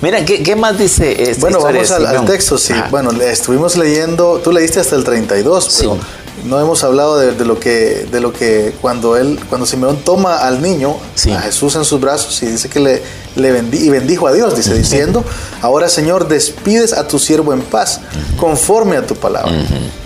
Mira, 0.00 0.24
¿qué, 0.24 0.56
más 0.56 0.78
dice 0.78 1.30
esta 1.30 1.40
Bueno, 1.40 1.60
vamos 1.60 1.90
al, 1.90 2.24
texto, 2.24 2.56
sí. 2.56 2.74
Bueno, 2.90 3.10
estuvimos 3.22 3.76
leyendo, 3.76 4.40
tú 4.42 4.52
leíste 4.52 4.80
hasta 4.80 4.96
el 4.96 5.04
32, 5.04 5.76
pero 5.78 5.98
no 6.44 6.60
hemos 6.60 6.84
hablado 6.84 7.18
de, 7.18 7.44
lo 7.44 7.58
que, 7.58 8.06
de 8.10 8.20
lo 8.20 8.32
que 8.32 8.74
cuando 8.80 9.16
él, 9.16 9.38
cuando 9.48 9.66
Simeón 9.66 9.98
toma 10.04 10.38
al 10.38 10.60
niño, 10.62 10.96
a 11.34 11.40
Jesús 11.40 11.76
en 11.76 11.84
sus 11.84 12.00
brazos 12.00 12.42
y 12.42 12.46
dice 12.46 12.68
que 12.68 12.80
le, 12.80 13.02
le 13.36 13.62
y 13.72 13.88
bendijo 13.88 14.26
a 14.26 14.32
Dios, 14.32 14.56
dice, 14.56 14.74
diciendo, 14.74 15.24
ahora 15.62 15.88
Señor, 15.88 16.28
despides 16.28 16.92
a 16.92 17.06
tu 17.08 17.18
siervo 17.18 17.52
en 17.52 17.62
paz, 17.62 18.00
conforme 18.36 18.96
a 18.96 19.06
tu 19.06 19.14
palabra, 19.14 19.52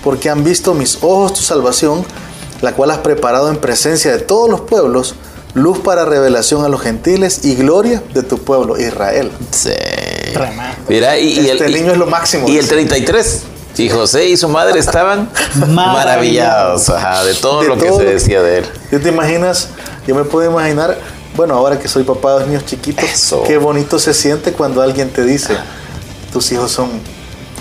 porque 0.05 0.29
han 0.29 0.45
visto 0.45 0.75
mis 0.75 0.99
ojos 1.03 1.35
tu 1.35 1.43
salvación 1.43 2.05
la 2.61 2.73
cual 2.73 2.91
has 2.91 2.99
preparado 2.99 3.51
en 3.51 3.57
presencia 3.57 4.13
de 4.13 4.19
todos 4.19 4.49
los 4.49 4.63
pueblos, 4.63 5.15
luz 5.55 5.79
para 5.79 6.05
revelación 6.05 6.65
a 6.65 6.69
los 6.69 6.81
gentiles 6.81 7.45
y 7.45 7.55
gloria 7.55 8.03
de 8.15 8.23
tu 8.23 8.39
pueblo 8.39 8.79
Israel. 8.79 9.31
Sí. 9.51 9.71
Mira, 10.89 11.19
y, 11.19 11.49
este 11.49 11.67
el, 11.67 11.75
niño 11.75 11.93
es 11.93 11.99
lo 11.99 12.07
máximo. 12.07 12.49
Y 12.49 12.59
el 12.59 12.69
33. 12.69 13.43
Y 13.77 13.89
José 13.89 14.29
y 14.29 14.37
su 14.37 14.49
madre 14.49 14.81
estaban 14.81 15.31
maravillados 15.69 16.87
de 17.25 17.35
todo 17.35 17.63
lo 17.63 17.79
que 17.79 17.93
se 17.93 18.05
decía 18.05 18.43
de 18.43 18.59
él. 18.59 18.65
¿Tú 18.91 18.99
te 18.99 19.09
imaginas? 19.09 19.69
Yo 20.07 20.17
me 20.17 20.25
puedo 20.25 20.51
imaginar, 20.51 20.99
bueno, 21.37 21.55
ahora 21.55 21.79
que 21.79 21.87
soy 21.87 22.03
papá 22.03 22.35
de 22.35 22.41
los 22.41 22.49
niños 22.49 22.67
chiquitos, 22.67 23.35
qué 23.47 23.57
bonito 23.57 23.99
se 23.99 24.15
siente 24.15 24.53
cuando 24.53 24.83
alguien 24.83 25.11
te 25.11 25.23
dice, 25.23 25.57
tus 26.33 26.51
hijos 26.51 26.73
son 26.73 26.89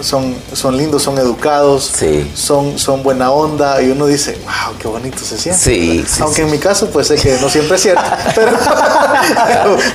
son, 0.02 0.36
son 0.54 0.78
lindos, 0.78 1.04
son 1.04 1.18
educados, 1.18 1.92
son, 2.34 2.78
son 2.78 3.04
buena 3.04 3.32
onda 3.32 3.82
y 3.82 3.90
uno 3.90 4.08
dice, 4.08 4.38
wow, 4.44 4.78
qué 4.80 4.88
bonito 4.88 5.20
se 5.20 5.38
siente. 5.38 5.62
Sí, 5.62 6.06
Aunque 6.22 6.44
en 6.44 6.52
mi 6.52 6.58
caso, 6.58 6.90
pues 6.90 7.08
sé 7.08 7.16
que 7.16 7.38
no 7.42 7.50
siempre 7.50 7.76
es 7.76 7.82
cierto, 7.82 8.02
pero, 8.36 8.52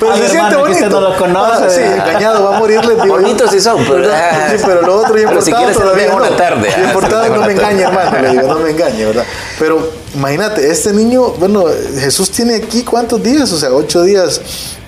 pero, 0.01 0.17
se 0.17 0.29
siente 0.29 0.57
bonito. 0.57 0.65
Que 0.65 0.73
usted 0.73 0.91
no 0.91 1.01
lo 1.01 1.17
conoce. 1.17 1.65
Ah, 1.65 1.71
sí, 1.71 1.81
engañado, 1.81 2.45
va 2.45 2.57
a 2.57 2.59
morirle. 2.59 2.95
Bonitos 2.95 3.51
sí 3.51 3.61
son, 3.61 3.85
pero, 3.85 4.05
sí, 4.51 4.63
pero 4.65 4.83
lo 4.83 4.97
otro 4.97 5.19
importado 5.19 5.43
si 5.43 5.53
quieres 5.53 5.77
todavía 5.77 6.09
no. 6.09 6.17
una 6.17 6.37
tarde. 6.37 6.73
Lo 6.79 6.85
importado 6.85 7.29
no 7.29 7.47
me 7.47 7.53
engañe, 7.53 7.83
hermano, 7.83 8.19
le 8.21 8.31
digo, 8.31 8.49
no 8.49 8.59
me 8.61 8.71
engañe, 8.73 9.05
¿verdad? 9.05 9.25
Pero 9.59 9.91
imagínate, 10.15 10.71
este 10.71 10.93
niño, 10.93 11.33
bueno, 11.39 11.65
Jesús 11.99 12.31
tiene 12.31 12.57
aquí 12.57 12.83
cuántos 12.83 13.23
días, 13.23 13.51
o 13.53 13.59
sea, 13.59 13.73
ocho 13.73 14.03
días. 14.03 14.41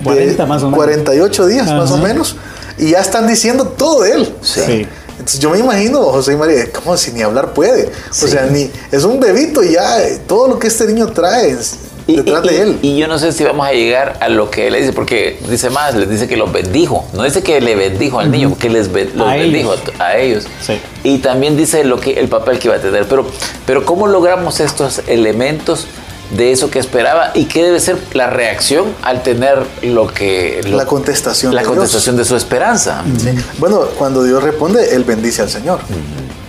40 0.03 0.47
más 0.47 0.63
o 0.63 0.67
menos. 0.67 0.77
48 0.77 1.47
días 1.47 1.67
más 1.73 1.91
o 1.91 1.99
menos. 1.99 2.37
Y 2.77 2.91
ya 2.91 3.01
están 3.01 3.27
diciendo 3.27 3.67
todo 3.69 4.03
de 4.03 4.13
él. 4.13 4.35
sí. 4.43 4.89
Entonces 5.25 5.41
yo 5.41 5.49
me 5.49 5.59
imagino 5.59 6.01
José 6.03 6.35
y 6.35 6.37
María, 6.37 6.71
como 6.71 6.99
si 6.99 7.11
ni 7.13 7.23
hablar 7.23 7.55
puede. 7.55 7.91
O 8.11 8.15
sea, 8.27 8.43
ni 8.45 8.71
es 8.93 9.05
un 9.05 9.19
bebito 9.21 9.63
ya 9.63 9.97
todo 10.27 10.49
lo 10.49 10.59
que 10.59 10.67
este 10.67 10.85
niño 10.87 11.07
trae 11.13 11.57
detrás 12.07 12.43
de 12.43 12.61
él. 12.61 12.79
Y 12.83 12.99
yo 12.99 13.09
no 13.09 13.19
sé 13.19 13.33
si 13.33 13.43
vamos 13.43 13.67
a 13.67 13.73
llegar 13.73 14.19
a 14.21 14.29
lo 14.29 14.51
que 14.51 14.67
él 14.67 14.75
le 14.75 14.81
dice, 14.81 14.93
porque 14.93 15.39
dice 15.49 15.71
más, 15.71 15.95
les 15.95 16.11
dice 16.11 16.29
que 16.29 16.37
los 16.37 16.53
bendijo. 16.53 17.07
No 17.15 17.23
dice 17.23 17.43
que 17.43 17.59
le 17.63 17.75
bendijo 17.75 18.21
al 18.21 18.31
niño, 18.31 18.55
que 18.59 18.69
les 18.69 18.93
ben- 18.93 19.13
los 19.15 19.27
A 19.27 19.37
bendijo 19.37 19.73
ellos. 19.73 19.83
a, 19.99 20.05
a 20.05 20.19
ellos. 20.19 20.45
Sí. 20.61 20.79
Y 21.05 21.19
también 21.21 21.57
dice 21.57 21.85
lo 21.85 21.99
que, 21.99 22.13
el 22.21 22.29
papel 22.29 22.59
que 22.59 22.69
iba 22.69 22.77
a 22.77 22.81
tener. 22.81 23.09
Pero, 23.09 23.25
pero 23.65 23.87
¿cómo 23.87 24.07
logramos 24.07 24.61
estos 24.61 25.01
elementos 25.07 25.87
de 26.31 26.53
eso 26.53 26.71
que 26.71 26.79
esperaba? 26.79 27.31
¿Y 27.35 27.45
qué 27.45 27.63
debe 27.65 27.81
ser 27.81 27.97
la 28.13 28.29
reacción 28.29 28.87
al 29.03 29.23
tener 29.23 29.59
lo 29.83 30.07
que... 30.09 30.61
lo- 30.69 30.77
La 30.77 30.87
contestación 30.87 31.55
La 31.55 31.61
de 31.61 31.67
Dios. 31.67 31.77
contestación 31.77 32.17
de 32.17 32.25
su 32.25 32.35
esperanza. 32.37 33.03
Sí. 33.19 33.31
Bueno, 33.59 33.81
cuando 33.99 34.23
Dios 34.25 34.43
responde, 34.43 34.95
él 34.95 35.05
bendice 35.05 35.43
al 35.43 35.51
Señor. 35.51 35.81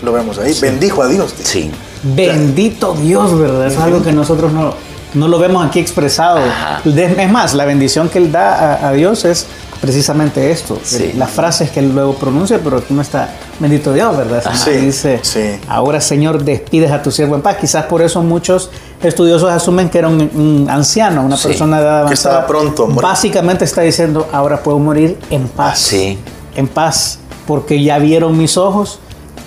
Lo 0.04 0.12
vemos 0.14 0.38
ahí. 0.40 0.56
Bendijo 0.62 1.02
a 1.04 1.08
Dios. 1.08 1.34
Sí. 1.44 1.72
Bendito 2.04 2.94
Dios, 2.94 3.38
¿verdad? 3.38 3.68
Es 3.68 3.78
algo 3.78 4.04
que 4.04 4.12
nosotros 4.12 4.52
no, 4.54 4.74
no 5.14 5.28
lo 5.28 5.40
vemos 5.40 5.66
aquí 5.66 5.80
expresado. 5.80 6.38
Ajá. 6.40 6.82
Es 6.86 7.32
más, 7.32 7.54
la 7.54 7.66
bendición 7.66 8.10
que 8.10 8.20
Él 8.20 8.32
da 8.32 8.76
a, 8.76 8.90
a 8.90 8.92
Dios 8.94 9.26
es 9.26 9.46
precisamente 9.82 10.52
esto. 10.52 10.80
Sí. 10.84 11.14
Las 11.18 11.32
frases 11.32 11.70
que 11.72 11.80
Él 11.80 11.92
luego 11.94 12.16
pronuncia, 12.16 12.60
pero 12.64 12.78
aquí 12.78 12.94
no 12.94 13.02
está 13.02 13.30
bendito 13.60 13.94
Dios, 13.94 14.16
¿verdad? 14.16 14.44
Que 14.44 14.58
Sí, 14.58 14.72
dice, 14.72 15.20
sí. 15.24 15.58
ahora 15.68 16.00
Señor, 16.02 16.44
despides 16.44 16.92
a 16.92 17.02
tu 17.02 17.12
siervo 17.12 17.36
en 17.36 17.42
paz. 17.42 17.58
Quizás 17.60 17.86
por 17.86 18.02
eso 18.02 18.22
muchos 18.22 18.70
estudiosos 19.08 19.50
asumen 19.50 19.90
que 19.90 19.98
era 20.00 20.08
un, 20.08 20.22
un 20.34 20.68
anciano, 20.70 21.24
una 21.26 21.38
Sí. 21.38 21.48
persona 21.50 21.78
de 21.78 21.84
edad 21.84 21.92
Que 22.00 22.02
avanzada. 22.08 22.36
estaba 22.36 22.48
pronto 22.48 22.88
morir. 22.88 23.02
Básicamente 23.02 23.66
está 23.66 23.82
diciendo, 23.82 24.28
ahora 24.32 24.62
puedo 24.62 24.80
morir 24.80 25.18
en 25.30 25.48
paz 25.48 25.80
Sí. 25.80 26.18
en 26.56 26.68
paz, 26.68 27.20
porque 27.48 27.82
ya 27.84 27.98
vieron 28.00 28.38
mis 28.38 28.58
ojos 28.58 29.00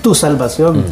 tu 0.02 0.14
salvación. 0.14 0.84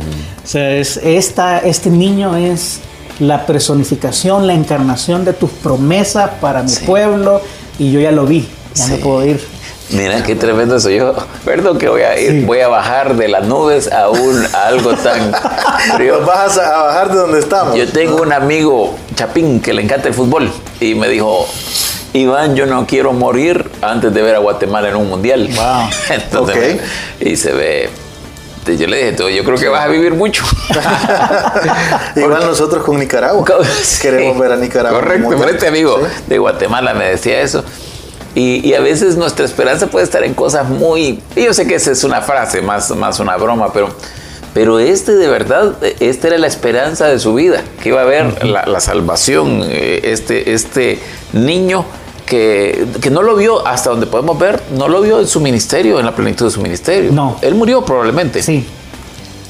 O 0.45 0.47
sea, 0.47 0.71
es, 0.77 0.97
esta, 0.99 1.59
este 1.59 1.91
niño 1.91 2.37
es 2.37 2.81
la 3.21 3.47
personificación, 3.47 4.47
la 4.47 4.55
encarnación 4.55 5.25
de 5.25 5.33
tus 5.33 5.51
promesas 5.51 6.31
para 6.41 6.63
mi 6.63 6.69
Sí. 6.69 6.85
pueblo, 6.85 7.41
y 7.79 7.91
yo 7.93 8.01
ya 8.01 8.11
lo 8.13 8.27
vi, 8.27 8.49
ya 8.75 8.87
me 8.89 8.97
puedo 8.97 9.25
ir. 9.25 9.41
Mira 9.91 10.23
qué 10.25 10.35
tremendo 10.35 10.77
eso. 10.77 10.91
Yo, 10.91 11.15
perdón 11.45 11.79
que 11.79 11.89
voy 11.89 12.03
a 12.03 12.19
ir, 12.19 12.31
Sí. 12.31 12.41
voy 12.45 12.61
a 12.61 12.69
bajar 12.69 13.15
de 13.17 13.29
las 13.29 13.47
nubes 13.47 13.91
a, 13.93 14.09
un, 14.09 14.45
a 14.55 14.67
algo 14.67 14.95
tan 14.95 15.33
frío. 15.97 16.25
Vas 16.27 16.59
a, 16.59 16.81
a 16.81 16.83
bajar 16.85 17.09
de 17.13 17.19
donde 17.19 17.39
estamos. 17.39 17.77
Yo 17.77 17.87
tengo 17.93 18.21
un 18.23 18.33
amigo 18.33 18.97
chapín 19.15 19.61
que 19.61 19.73
le 19.73 19.83
encanta 19.83 20.09
el 20.09 20.15
fútbol 20.15 20.51
y 20.81 20.95
me 20.97 21.09
dijo, 21.09 21.47
Iván, 22.15 22.57
yo 22.57 22.67
no 22.67 22.85
quiero 22.87 23.13
morir 23.13 23.71
antes 23.83 24.13
de 24.13 24.23
ver 24.23 24.35
a 24.35 24.39
Guatemala 24.39 24.89
en 24.89 24.97
un 24.97 25.09
mundial. 25.09 25.49
Wow. 25.55 25.89
Entonces, 26.11 26.81
y 27.21 27.37
se 27.37 27.53
ve. 27.53 27.91
Yo 28.67 28.89
le 28.89 28.97
dije, 28.97 29.13
"Tú, 29.13 29.29
yo 29.29 29.45
creo 29.45 29.57
que 29.57 29.69
vas 29.69 29.85
a 29.85 29.87
vivir 29.87 30.15
mucho. 30.15 30.43
Igual 32.17 32.41
nosotros 32.47 32.85
con 32.85 32.99
Nicaragua. 32.99 33.45
Sí. 33.83 34.03
Queremos 34.03 34.39
ver 34.39 34.51
a 34.53 34.57
Nicaragua. 34.57 34.99
Correcto, 35.01 35.29
pero 35.39 35.51
este 35.51 35.69
amigo 35.69 36.01
Sí. 36.01 36.23
de 36.27 36.39
Guatemala 36.39 36.93
me 36.95 37.05
decía 37.11 37.41
eso. 37.41 37.63
Y, 38.37 38.61
y 38.69 38.75
a 38.75 38.81
veces 38.81 39.17
nuestra 39.17 39.47
esperanza 39.47 39.87
puede 39.87 40.05
estar 40.05 40.23
en 40.23 40.35
cosas 40.35 40.69
muy... 40.69 41.23
y 41.35 41.45
Yo 41.45 41.55
sé 41.55 41.67
que 41.67 41.75
esa 41.75 41.91
es 41.91 42.05
una 42.05 42.21
frase, 42.21 42.61
más, 42.61 42.95
más 42.95 43.19
una 43.19 43.35
broma, 43.39 43.73
pero, 43.73 43.89
pero 44.53 44.79
este 44.79 45.15
de 45.17 45.27
verdad, 45.27 45.75
esta 46.01 46.29
era 46.29 46.37
la 46.37 46.47
esperanza 46.47 47.07
de 47.07 47.19
su 47.19 47.33
vida, 47.33 47.65
que 47.83 47.89
iba 47.89 48.01
a 48.01 48.05
haber 48.05 48.45
la, 48.45 48.67
la 48.67 48.81
salvación, 48.81 49.63
eh, 49.65 50.03
este, 50.05 50.53
este 50.53 50.99
niño 51.33 51.87
que, 52.27 52.85
que 53.01 53.09
no 53.09 53.23
lo 53.23 53.37
vio, 53.37 53.67
hasta 53.67 53.89
donde 53.89 54.07
podemos 54.07 54.39
ver, 54.39 54.61
no 54.77 54.87
lo 54.89 55.01
vio 55.01 55.19
en 55.21 55.27
su 55.27 55.41
ministerio, 55.41 55.99
en 55.99 56.05
la 56.05 56.15
plenitud 56.15 56.45
de 56.45 56.51
su 56.51 56.61
ministerio. 56.61 57.13
No. 57.13 57.39
Él 57.41 57.55
murió 57.55 57.87
probablemente. 57.87 58.43
Sí, 58.43 58.67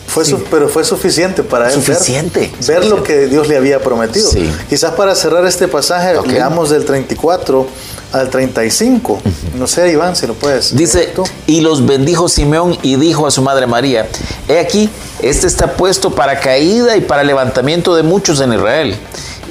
Fue 0.07 0.25
su- 0.25 0.43
pero 0.45 0.69
fue 0.69 0.85
suficiente 0.85 1.43
para 1.43 1.69
él 1.71 1.77
ver- 1.77 1.85
Suficiente, 1.85 2.53
ver, 2.67 2.85
lo 2.87 3.03
que 3.03 3.27
Dios 3.27 3.49
le 3.49 3.57
había 3.57 3.81
prometido. 3.81 4.31
Sí. 4.31 4.51
Quizás 4.69 4.93
para 4.93 5.15
cerrar 5.15 5.45
este 5.47 5.69
pasaje, 5.69 6.17
Ok. 6.17 6.29
leamos 6.29 6.71
del 6.71 6.85
34 6.85 7.67
al 8.13 8.31
35. 8.31 9.21
No 9.57 9.67
sé, 9.67 9.91
Iván, 9.91 10.17
si 10.17 10.27
lo 10.27 10.35
puedes. 10.35 10.75
Dice, 10.77 11.13
tú. 11.15 11.25
y 11.47 11.61
los 11.61 11.85
bendijo 11.85 12.29
Simeón 12.29 12.79
y 12.83 12.97
dijo 12.97 13.27
a 13.27 13.31
su 13.31 13.43
madre 13.43 13.67
María, 13.67 14.07
he 14.49 14.59
aquí, 14.59 14.89
este 15.21 15.47
está 15.47 15.73
puesto 15.73 16.15
para 16.15 16.41
caída 16.41 16.97
y 16.97 17.01
para 17.01 17.25
levantamiento 17.25 17.95
de 17.95 18.03
muchos 18.03 18.41
en 18.41 18.53
Israel, 18.55 18.97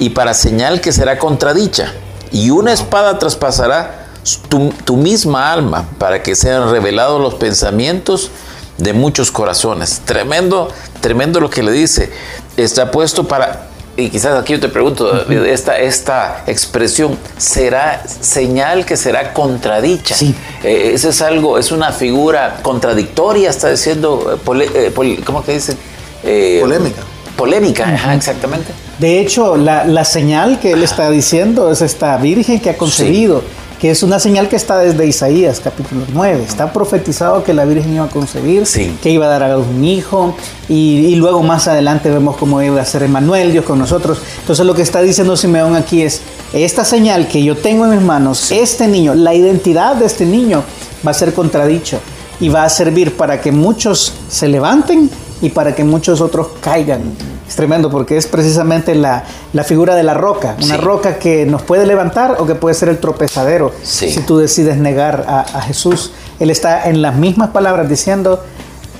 y 0.00 0.10
para 0.10 0.34
señal 0.34 0.80
que 0.80 0.90
será 0.90 1.18
contradicha, 1.18 1.92
y 2.32 2.50
una 2.50 2.72
espada 2.72 3.18
traspasará 3.18 4.06
tu, 4.48 4.70
tu 4.84 4.96
misma 4.96 5.52
alma, 5.52 5.86
para 5.98 6.22
que 6.22 6.34
sean 6.34 6.70
revelados 6.70 7.20
los 7.20 7.34
pensamientos 7.34 8.30
de 8.78 8.92
muchos 8.92 9.30
corazones. 9.30 10.02
Tremendo, 10.04 10.68
tremendo 11.00 11.40
lo 11.40 11.50
que 11.50 11.62
le 11.62 11.72
dice. 11.72 12.10
Está 12.56 12.90
puesto 12.90 13.24
para... 13.24 13.68
Y 13.98 14.10
quizás 14.10 14.38
aquí 14.38 14.52
yo 14.52 14.60
te 14.60 14.68
pregunto, 14.68 15.10
David, 15.10 15.46
esta, 15.46 15.78
esta 15.78 16.44
expresión, 16.46 17.16
¿será 17.38 18.02
señal 18.06 18.84
que 18.84 18.94
será 18.94 19.32
contradicha? 19.32 20.14
Sí. 20.14 20.34
Eh, 20.62 20.90
eso 20.92 21.08
es 21.08 21.22
algo, 21.22 21.56
es 21.56 21.72
una 21.72 21.92
figura 21.92 22.58
contradictoria, 22.60 23.48
está 23.48 23.70
diciendo, 23.70 24.34
eh, 24.34 24.40
pole- 24.44 24.68
eh, 24.74 24.90
pol- 24.94 25.18
¿cómo 25.24 25.42
que 25.42 25.54
dice? 25.54 25.78
Eh, 26.22 26.58
Polémica. 26.60 27.00
Polémica, 27.38 27.88
ajá, 27.88 28.14
exactamente. 28.14 28.70
De 28.98 29.18
hecho, 29.18 29.56
la, 29.56 29.86
la 29.86 30.04
señal 30.04 30.60
que 30.60 30.72
él 30.72 30.82
está 30.82 31.08
diciendo 31.08 31.70
es 31.72 31.80
esta 31.80 32.18
virgen 32.18 32.60
que 32.60 32.68
ha 32.68 32.76
concebido, 32.76 33.42
que 33.80 33.90
es 33.90 34.02
una 34.02 34.18
señal 34.18 34.48
que 34.48 34.56
está 34.56 34.78
desde 34.78 35.06
Isaías 35.06 35.60
capítulo 35.60 36.02
9. 36.12 36.42
Está 36.42 36.72
profetizado 36.72 37.44
que 37.44 37.52
la 37.52 37.64
virgen 37.64 37.94
iba 37.94 38.04
a 38.04 38.08
concebir, 38.08 38.66
Sí. 38.66 38.96
que 39.02 39.10
iba 39.10 39.26
a 39.26 39.28
dar 39.28 39.42
a 39.42 39.56
luz 39.56 39.66
un 39.68 39.84
hijo, 39.84 40.34
y, 40.68 41.06
y 41.06 41.14
luego 41.16 41.42
más 41.42 41.68
adelante 41.68 42.10
vemos 42.10 42.36
cómo 42.36 42.62
iba 42.62 42.80
a 42.80 42.84
ser 42.84 43.02
Emmanuel, 43.02 43.52
Dios 43.52 43.64
con 43.64 43.78
nosotros. 43.78 44.18
Entonces 44.40 44.64
lo 44.64 44.74
que 44.74 44.82
está 44.82 45.02
diciendo 45.02 45.36
Simeón 45.36 45.76
aquí 45.76 46.02
es, 46.02 46.22
esta 46.52 46.84
señal 46.84 47.28
que 47.28 47.42
yo 47.44 47.56
tengo 47.56 47.84
en 47.84 47.90
mis 47.92 48.00
manos, 48.02 48.50
este 48.50 48.86
niño, 48.88 49.14
la 49.14 49.34
identidad 49.34 49.96
de 49.96 50.06
este 50.06 50.24
niño 50.24 50.62
va 51.06 51.10
a 51.10 51.14
ser 51.14 51.34
contradicha 51.34 51.98
y 52.40 52.48
va 52.48 52.64
a 52.64 52.68
servir 52.70 53.16
para 53.16 53.40
que 53.40 53.52
muchos 53.52 54.12
se 54.28 54.48
levanten 54.48 55.10
y 55.42 55.50
para 55.50 55.74
que 55.74 55.84
muchos 55.84 56.20
otros 56.22 56.48
caigan. 56.62 57.02
Es 57.48 57.54
tremendo 57.54 57.90
porque 57.90 58.16
es 58.16 58.26
precisamente 58.26 58.94
la, 58.94 59.24
la 59.52 59.62
figura 59.64 59.94
de 59.94 60.02
la 60.02 60.14
roca, 60.14 60.56
una 60.62 60.74
Sí. 60.76 60.80
roca 60.80 61.18
que 61.18 61.46
nos 61.46 61.62
puede 61.62 61.86
levantar 61.86 62.36
o 62.40 62.46
que 62.46 62.54
puede 62.56 62.74
ser 62.74 62.88
el 62.88 62.98
tropezadero 62.98 63.72
Sí. 63.82 64.10
si 64.10 64.20
tú 64.20 64.38
decides 64.38 64.76
negar 64.78 65.24
a, 65.28 65.40
a 65.40 65.62
Jesús. 65.62 66.12
Él 66.40 66.50
está 66.50 66.88
en 66.88 67.02
las 67.02 67.14
mismas 67.16 67.50
palabras 67.50 67.88
diciendo, 67.88 68.42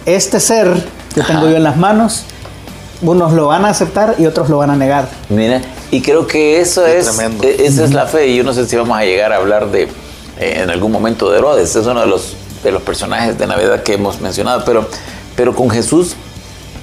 este 0.07 0.39
ser 0.41 0.69
que 1.15 1.23
Ajá. 1.23 1.33
tengo 1.35 1.49
yo 1.49 1.57
en 1.57 1.65
las 1.65 1.77
manos, 1.77 2.25
unos 3.03 3.33
lo 3.33 3.49
van 3.49 3.65
a 3.65 3.71
aceptar 3.71 4.15
y 4.19 4.27
otros 4.27 4.49
lo 4.49 4.59
van 4.59 4.71
a 4.71 4.77
negar. 4.77 5.09
Mira, 5.29 5.61
y 5.91 6.01
creo 6.01 6.27
que 6.27 6.61
eso 6.61 6.85
Qué 6.85 6.99
es, 6.99 7.07
tremendo. 7.07 7.45
e- 7.45 7.67
esa 7.67 7.85
es 7.85 7.93
la 7.93 8.07
fe. 8.07 8.29
Y 8.29 8.37
yo 8.37 8.45
no 8.45 8.53
sé 8.53 8.67
si 8.67 8.77
vamos 8.77 8.97
a 8.97 9.03
llegar 9.05 9.33
a 9.33 9.37
hablar 9.37 9.71
de, 9.71 9.83
eh, 10.39 10.61
en 10.63 10.71
algún 10.71 10.93
momento 10.93 11.31
de 11.31 11.39
Herodes. 11.39 11.75
Es 11.77 11.85
uno 11.87 12.01
de 12.01 12.07
los, 12.07 12.35
de 12.63 12.71
los 12.73 12.83
personajes 12.83 13.37
de 13.39 13.47
Navidad 13.47 13.83
que 13.83 13.95
hemos 13.95 14.21
mencionado. 14.21 14.63
Pero, 14.65 14.89
pero 15.35 15.55
con 15.55 15.69
Jesús 15.69 16.15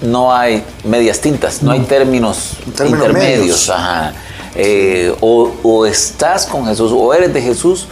no 0.04 0.34
hay 0.34 0.64
medias 0.84 1.20
tintas, 1.20 1.64
no, 1.64 1.72
hay 1.72 1.80
términos, 1.82 2.52
Términos 2.76 3.08
intermedios. 3.08 3.40
medios. 3.40 3.70
Ajá. 3.70 4.14
Eh, 4.56 5.16
o, 5.22 5.52
o 5.64 5.86
estás 5.86 6.46
con 6.46 6.66
Jesús, 6.68 6.92
o 6.96 7.14
eres 7.14 7.34
de 7.34 7.42
Jesús, 7.42 7.88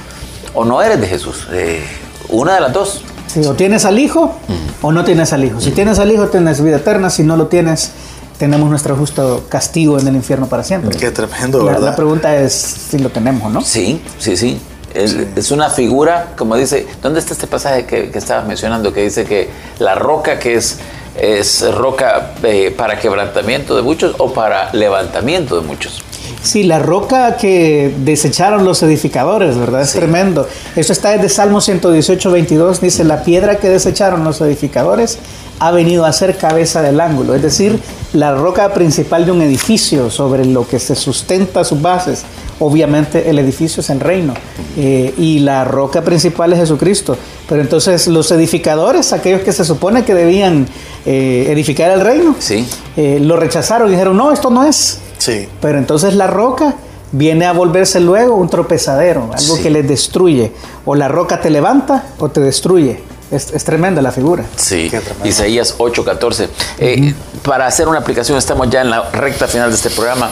o 0.54 0.64
no 0.66 0.82
eres 0.82 1.02
de 1.02 1.08
Jesús. 1.08 1.48
Eh, 1.52 1.84
una 2.30 2.54
de 2.56 2.62
las 2.62 2.74
dos. 2.74 3.02
Sí, 3.28 3.40
o 3.46 3.54
tienes 3.54 3.86
al 3.86 3.98
hijo 3.98 4.36
o 4.82 4.92
no 4.92 5.04
tienes 5.06 5.32
al 5.34 5.44
hijo. 5.46 5.60
Si 5.62 5.72
tienes 5.72 6.00
al 6.00 6.12
hijo, 6.12 6.28
tienes 6.28 6.62
vida 6.62 6.78
eterna. 6.78 7.10
Si 7.10 7.24
no 7.24 7.38
lo 7.38 7.48
tienes, 7.48 7.92
tenemos 8.38 8.70
nuestro 8.70 8.96
justo 8.98 9.46
castigo 9.48 9.98
en 10.00 10.08
el 10.08 10.16
infierno 10.16 10.48
para 10.48 10.64
siempre. 10.64 10.98
Qué 10.98 11.12
tremendo, 11.12 11.60
La, 11.60 11.72
¿verdad? 11.74 11.90
la 11.92 11.96
pregunta 11.96 12.36
es 12.38 12.54
si 12.54 13.00
lo 13.00 13.10
tenemos 13.10 13.44
o 13.44 13.50
no. 13.50 13.62
Sí, 13.62 14.02
sí, 14.20 14.36
sí. 14.36 14.60
Es, 14.94 15.16
es 15.38 15.52
una 15.52 15.70
figura, 15.70 16.34
como 16.38 16.58
dice, 16.58 16.86
¿dónde 17.02 17.22
está 17.22 17.34
este 17.34 17.48
pasaje 17.48 17.86
que, 17.86 18.12
que 18.12 18.18
estabas 18.18 18.46
mencionando? 18.46 18.92
Que 18.92 19.04
dice 19.04 19.24
que 19.24 19.50
la 19.80 19.96
roca 19.96 20.38
que 20.38 20.56
es, 20.56 20.80
es 21.16 21.64
roca 21.74 22.34
eh, 22.44 22.74
para 22.76 23.00
quebrantamiento 23.00 23.76
de 23.76 23.82
muchos 23.82 24.16
o 24.18 24.34
para 24.34 24.72
levantamiento 24.74 25.60
de 25.60 25.68
muchos. 25.68 26.04
Sí, 26.44 26.64
la 26.64 26.80
roca 26.80 27.38
que 27.38 27.94
desecharon 28.00 28.66
los 28.66 28.82
edificadores, 28.82 29.58
¿verdad? 29.58 29.82
Es 29.82 29.92
Sí. 29.92 30.00
tremendo. 30.00 30.48
Eso 30.76 30.92
está 30.92 31.12
desde 31.12 31.30
Salmo 31.30 31.62
118, 31.62 32.32
22. 32.32 32.82
Dice, 32.82 33.04
la 33.04 33.24
piedra 33.24 33.58
que 33.58 33.70
desecharon 33.70 34.24
los 34.24 34.42
edificadores 34.42 35.20
ha 35.60 35.70
venido 35.70 36.04
a 36.06 36.12
ser 36.14 36.38
cabeza 36.38 36.82
del 36.82 37.00
ángulo. 37.00 37.36
Es 37.36 37.44
decir, 37.44 37.80
la 38.14 38.34
roca 38.34 38.74
principal 38.74 39.26
de 39.28 39.32
un 39.32 39.44
edificio 39.44 40.10
sobre 40.10 40.44
lo 40.46 40.68
que 40.68 40.80
se 40.80 40.96
sustenta 40.96 41.64
sus 41.64 41.80
bases. 41.80 42.24
Obviamente 42.60 43.30
el 43.30 43.38
edificio 43.40 43.82
es 43.82 43.90
el 43.92 44.00
reino 44.00 44.34
eh, 44.78 45.14
y 45.18 45.40
la 45.40 45.64
roca 45.64 46.02
principal 46.02 46.54
es 46.54 46.60
Jesucristo. 46.60 47.16
Pero 47.48 47.62
entonces 47.62 48.08
los 48.08 48.32
edificadores, 48.32 49.14
aquellos 49.14 49.42
que 49.42 49.54
se 49.54 49.64
supone 49.64 50.04
que 50.04 50.16
debían 50.16 50.68
eh, 51.06 51.48
edificar 51.50 51.92
el 51.92 52.02
reino, 52.02 52.36
Sí. 52.40 52.66
eh, 52.98 53.20
lo 53.22 53.36
rechazaron 53.38 53.88
y 53.90 53.92
dijeron, 53.92 54.18
no, 54.18 54.32
esto 54.32 54.50
no 54.50 54.64
es. 54.66 55.00
Sí. 55.22 55.48
Pero 55.62 55.78
entonces 55.78 56.16
la 56.16 56.26
roca 56.28 56.76
viene 57.12 57.46
a 57.46 57.52
volverse 57.52 58.00
luego 58.00 58.36
un 58.36 58.50
tropezadero, 58.50 59.30
algo 59.34 59.56
Sí. 59.58 59.62
que 59.62 59.70
les 59.70 59.88
destruye. 59.88 60.52
O 60.86 60.96
la 60.96 61.08
roca 61.08 61.40
te 61.42 61.50
levanta 61.50 62.06
o 62.20 62.30
te 62.30 62.40
destruye. 62.42 63.04
Es, 63.30 63.52
es 63.54 63.64
tremenda 63.64 64.02
la 64.02 64.12
figura. 64.12 64.44
Sí. 64.56 64.92
Isaías 65.24 65.76
8:14. 65.78 66.50
Eh, 66.80 67.14
Para 67.44 67.68
hacer 67.68 67.88
una 67.88 68.00
aplicación, 68.00 68.38
estamos 68.38 68.70
ya 68.70 68.82
en 68.82 68.90
la 68.90 69.10
recta 69.12 69.48
final 69.48 69.70
de 69.70 69.76
este 69.76 69.90
programa. 69.90 70.32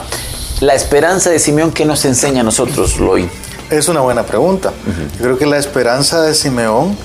La 0.61 0.73
esperanza 0.73 1.29
de 1.29 1.39
Simeón, 1.39 1.71
¿qué 1.71 1.85
nos 1.85 2.03
enseña 2.05 2.41
a 2.41 2.43
nosotros, 2.43 2.99
Loy? 2.99 3.29
Es 3.69 3.87
una 3.87 4.01
buena 4.01 4.23
pregunta. 4.23 4.73
Yo 5.17 5.23
creo 5.23 5.37
que 5.37 5.45
la 5.45 5.57
esperanza 5.57 6.21
de 6.21 6.33
Simeón 6.33 6.97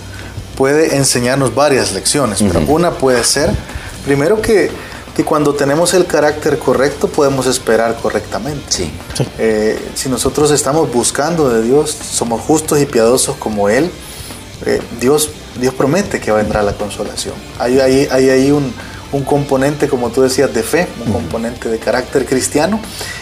puede 0.57 0.97
enseñarnos 0.97 1.55
varias 1.55 1.93
lecciones, 1.93 2.43
pero 2.43 2.61
una 2.69 2.93
puede 2.93 3.23
ser, 3.25 3.51
primero 4.05 4.41
que, 4.41 4.71
que 5.15 5.25
cuando 5.25 5.55
tenemos 5.55 5.95
el 5.95 6.07
carácter 6.07 6.59
correcto 6.59 7.09
podemos 7.09 7.47
esperar 7.47 7.97
correctamente. 7.97 8.65
Sí. 8.69 8.91
Eh, 9.39 9.79
si 9.95 10.09
nosotros 10.09 10.51
estamos 10.51 10.93
buscando 10.93 11.49
de 11.49 11.63
Dios, 11.63 11.91
somos 11.91 12.41
justos 12.41 12.81
y 12.81 12.87
piadosos 12.87 13.37
como 13.37 13.69
Él, 13.69 13.91
eh, 14.67 14.81
Dios, 15.01 15.31
Dios 15.61 15.75
promete 15.75 16.21
que 16.21 16.33
vendrá 16.33 16.63
la 16.63 16.73
consolación. 16.73 17.35
Hay 17.59 17.79
ahí 17.79 18.09
hay, 18.11 18.29
hay 18.29 18.51
un, 18.51 18.73
un, 19.13 19.25
componente, 19.25 19.89
como 19.89 20.11
tú 20.11 20.23
decías, 20.23 20.53
de 20.53 20.63
fe, 20.63 20.89
un 21.07 21.13
componente 21.13 21.69
de 21.69 21.79
carácter 21.79 22.27
cristiano, 22.27 22.81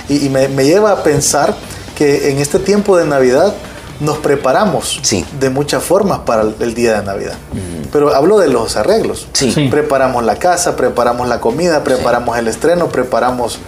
y, 0.09 0.27
y 0.27 0.29
me, 0.31 0.49
me, 0.49 0.65
lleva 0.65 0.93
a 0.93 1.03
pensar 1.03 1.55
que 1.97 2.31
en 2.31 2.39
este 2.39 2.59
tiempo 2.59 2.97
de 2.97 3.07
Navidad 3.07 3.55
nos 4.03 4.19
preparamos 4.19 5.01
sí. 5.03 5.25
de 5.39 5.49
muchas 5.51 5.83
formas 5.83 6.21
para 6.21 6.43
el 6.43 6.75
día 6.75 7.01
de 7.01 7.07
Navidad. 7.07 7.35
Mm. 7.53 7.89
Pero 7.93 8.15
hablo 8.15 8.39
de 8.39 8.49
los 8.49 8.77
arreglos. 8.77 9.29
Sí. 9.33 9.53
Sí. 9.53 9.69
Preparamos 9.69 10.25
la 10.25 10.37
casa, 10.37 10.77
preparamos 10.77 11.29
la 11.29 11.41
comida, 11.41 11.85
preparamos 11.85 12.37
el 12.37 12.49
estreno, 12.49 12.89
preparamos 12.89 13.59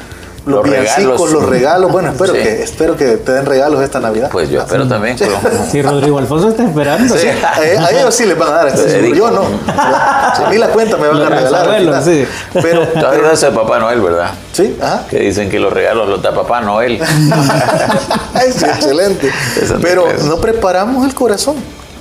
los, 0.46 0.56
los 0.56 0.64
villancicos, 0.64 1.30
los 1.30 1.48
regalos. 1.48 1.90
Bueno, 1.90 2.10
espero, 2.10 2.34
sí. 2.34 2.40
que, 2.40 2.62
espero 2.62 2.96
que 2.96 3.16
te 3.16 3.32
den 3.32 3.46
regalos 3.46 3.82
esta 3.82 4.00
Navidad. 4.00 4.28
Pues 4.30 4.50
yo 4.50 4.60
espero 4.60 4.86
también. 4.86 5.18
Sí, 5.18 5.24
sí 5.70 5.82
Rodrigo 5.82 6.18
Alfonso 6.18 6.48
está 6.48 6.64
esperando. 6.64 7.16
Sí. 7.16 7.28
A, 7.28 7.90
ellos 7.90 8.14
sí 8.14 8.26
les 8.26 8.36
van 8.36 8.48
a 8.48 8.52
dar. 8.52 8.68
Este, 8.68 9.16
yo 9.16 9.30
no. 9.30 9.42
A 9.66 10.48
mí 10.50 10.58
la 10.58 10.68
cuenta 10.68 10.96
me 10.96 11.08
van 11.08 11.22
a 11.22 11.28
regalar. 11.28 11.68
Abuelos, 11.68 12.04
sí. 12.04 12.26
Pero 12.52 12.86
todavía 12.88 13.32
eso 13.32 13.46
de 13.46 13.52
Papá 13.52 13.78
Noel, 13.78 14.00
¿verdad? 14.00 14.32
Sí. 14.52 14.76
Ajá. 14.80 15.06
Que 15.08 15.20
dicen 15.20 15.48
que 15.48 15.58
los 15.58 15.72
regalos 15.72 16.08
los 16.08 16.22
da 16.22 16.34
Papá 16.34 16.60
Noel. 16.60 17.00
es 18.46 18.62
excelente. 18.62 19.32
Pero 19.80 20.06
no 20.24 20.38
preparamos 20.38 21.06
el 21.06 21.14
corazón. 21.14 21.56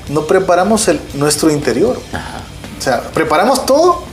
No 0.10 0.26
preparamos 0.28 0.88
el, 0.90 1.00
nuestro 1.14 1.50
interior. 1.50 1.98
Ajá. 2.12 2.42
O 2.78 2.82
sea, 2.82 3.00
preparamos 3.14 3.66
todo 3.66 4.13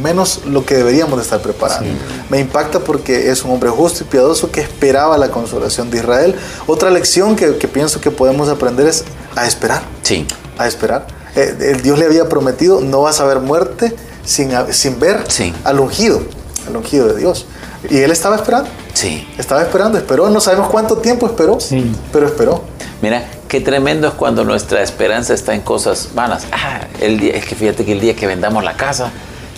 menos 0.00 0.40
lo 0.46 0.64
que 0.64 0.76
deberíamos 0.76 1.16
de 1.16 1.22
estar 1.22 1.40
preparados. 1.40 1.84
Sí. 1.84 1.92
Me 2.28 2.40
impacta 2.40 2.80
porque 2.80 3.30
es 3.30 3.44
un 3.44 3.52
hombre 3.52 3.70
justo 3.70 4.04
y 4.04 4.06
piadoso 4.06 4.50
que 4.50 4.60
esperaba 4.60 5.18
la 5.18 5.30
consolación 5.30 5.90
de 5.90 5.98
Israel. 5.98 6.34
Otra 6.66 6.90
lección 6.90 7.36
que, 7.36 7.56
que 7.56 7.68
pienso 7.68 8.00
que 8.00 8.10
podemos 8.10 8.48
aprender 8.48 8.86
es 8.86 9.04
a 9.36 9.46
esperar. 9.46 9.82
Sí. 10.02 10.26
A 10.58 10.66
esperar. 10.66 11.06
Eh, 11.36 11.56
el 11.60 11.82
Dios 11.82 11.98
le 11.98 12.06
había 12.06 12.28
prometido, 12.28 12.80
no 12.80 13.02
vas 13.02 13.20
a 13.20 13.24
ver 13.24 13.40
muerte 13.40 13.94
sin, 14.24 14.50
sin 14.72 14.98
ver 14.98 15.24
sí. 15.28 15.54
al 15.64 15.80
ungido, 15.80 16.22
al 16.66 16.76
ungido 16.76 17.08
de 17.08 17.16
Dios. 17.16 17.46
Y 17.88 17.98
él 17.98 18.10
estaba 18.10 18.36
esperando. 18.36 18.68
Sí. 18.94 19.26
Estaba 19.38 19.62
esperando, 19.62 19.96
esperó, 19.96 20.28
no 20.28 20.40
sabemos 20.40 20.68
cuánto 20.68 20.98
tiempo 20.98 21.26
esperó, 21.26 21.58
sí. 21.60 21.92
pero 22.12 22.26
esperó. 22.26 22.64
Mira, 23.00 23.24
qué 23.48 23.60
tremendo 23.60 24.08
es 24.08 24.14
cuando 24.14 24.44
nuestra 24.44 24.82
esperanza 24.82 25.32
está 25.32 25.54
en 25.54 25.62
cosas 25.62 26.10
vanas. 26.14 26.46
Ah, 26.52 26.82
el 27.00 27.18
día, 27.18 27.34
es 27.34 27.46
que 27.46 27.54
fíjate 27.54 27.84
que 27.84 27.92
el 27.92 28.00
día 28.00 28.14
que 28.14 28.26
vendamos 28.26 28.62
la 28.62 28.76
casa, 28.76 29.10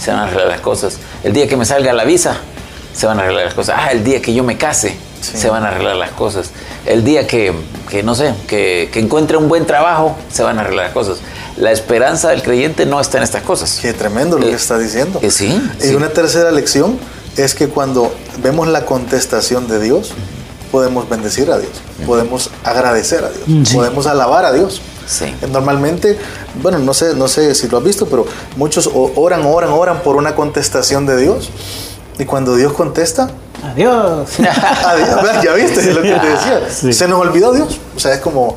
se 0.03 0.11
van 0.11 0.21
a 0.21 0.23
arreglar 0.25 0.49
las 0.49 0.61
cosas. 0.61 0.99
El 1.23 1.33
día 1.33 1.47
que 1.47 1.57
me 1.57 1.65
salga 1.65 1.93
la 1.93 2.05
visa, 2.05 2.37
se 2.93 3.07
van 3.07 3.19
a 3.19 3.23
arreglar 3.23 3.45
las 3.47 3.55
cosas. 3.55 3.77
Ah, 3.79 3.93
el 3.93 4.03
día 4.03 4.21
que 4.21 4.35
yo 4.35 4.43
me 4.43 4.59
case, 4.59 4.97
sí. 5.21 5.39
se 5.39 5.49
van 5.49 5.65
a 5.65 5.69
arreglar 5.69 5.97
las 5.97 6.11
cosas. 6.11 6.51
El 6.87 7.05
día 7.05 7.27
que, 7.27 7.53
que 7.89 8.03
no 8.03 8.15
sé, 8.15 8.35
que, 8.49 8.91
que, 8.93 8.99
encuentre 8.99 9.37
un 9.37 9.49
buen 9.49 9.65
trabajo, 9.65 10.17
se 10.33 10.43
van 10.43 10.59
a 10.59 10.63
arreglar 10.63 10.87
las 10.87 10.95
cosas. 10.95 11.19
La 11.57 11.71
esperanza 11.71 12.31
del 12.31 12.43
creyente 12.43 12.85
no 12.85 13.01
está 13.01 13.19
en 13.19 13.25
estas 13.25 13.43
cosas. 13.43 13.79
Qué 13.81 13.93
tremendo 13.93 14.39
lo 14.39 14.47
eh, 14.47 14.51
que 14.51 14.57
está 14.57 14.77
diciendo. 14.77 15.21
Eh, 15.23 15.31
sí. 15.31 15.61
Y 15.79 15.83
sí. 15.83 15.95
una 15.95 16.09
tercera 16.09 16.51
lección 16.51 16.99
es 17.37 17.55
que 17.55 17.69
cuando 17.69 18.13
vemos 18.43 18.67
la 18.67 18.85
contestación 18.85 19.69
de 19.69 19.79
Dios, 19.79 20.15
podemos 20.73 21.09
bendecir 21.09 21.51
a 21.51 21.59
Dios, 21.59 21.73
podemos 22.07 22.51
agradecer 22.65 23.25
a 23.25 23.31
Dios, 23.31 23.69
sí. 23.69 23.77
podemos 23.77 24.07
alabar 24.07 24.45
a 24.47 24.53
Dios. 24.53 24.83
Sí. 25.07 25.35
Normalmente, 25.51 26.19
bueno, 26.63 26.79
no 26.79 26.95
sé, 26.95 27.15
no 27.15 27.29
sé 27.29 27.55
si 27.55 27.69
lo 27.69 27.79
has 27.79 27.85
visto, 27.85 28.07
pero 28.07 28.27
muchos 28.57 28.91
oran, 28.95 29.45
oran, 29.45 29.71
oran 29.71 30.03
por 30.03 30.17
una 30.17 30.35
contestación 30.35 31.07
de 31.07 31.17
Dios. 31.17 31.51
Y 32.19 32.25
cuando 32.25 32.57
Dios 32.57 32.73
contesta, 32.73 33.31
adiós. 33.63 34.29
adiós. 34.87 35.43
Ya 35.43 35.55
viste 35.55 35.93
lo 35.93 36.03
que 36.03 36.15
te 36.15 36.27
decía. 36.29 36.61
Sí. 36.71 36.93
Se 36.93 37.09
nos 37.09 37.21
olvidó 37.21 37.53
Dios. 37.53 37.79
O 37.97 38.01
sea, 38.01 38.15
es 38.15 38.21
como 38.21 38.57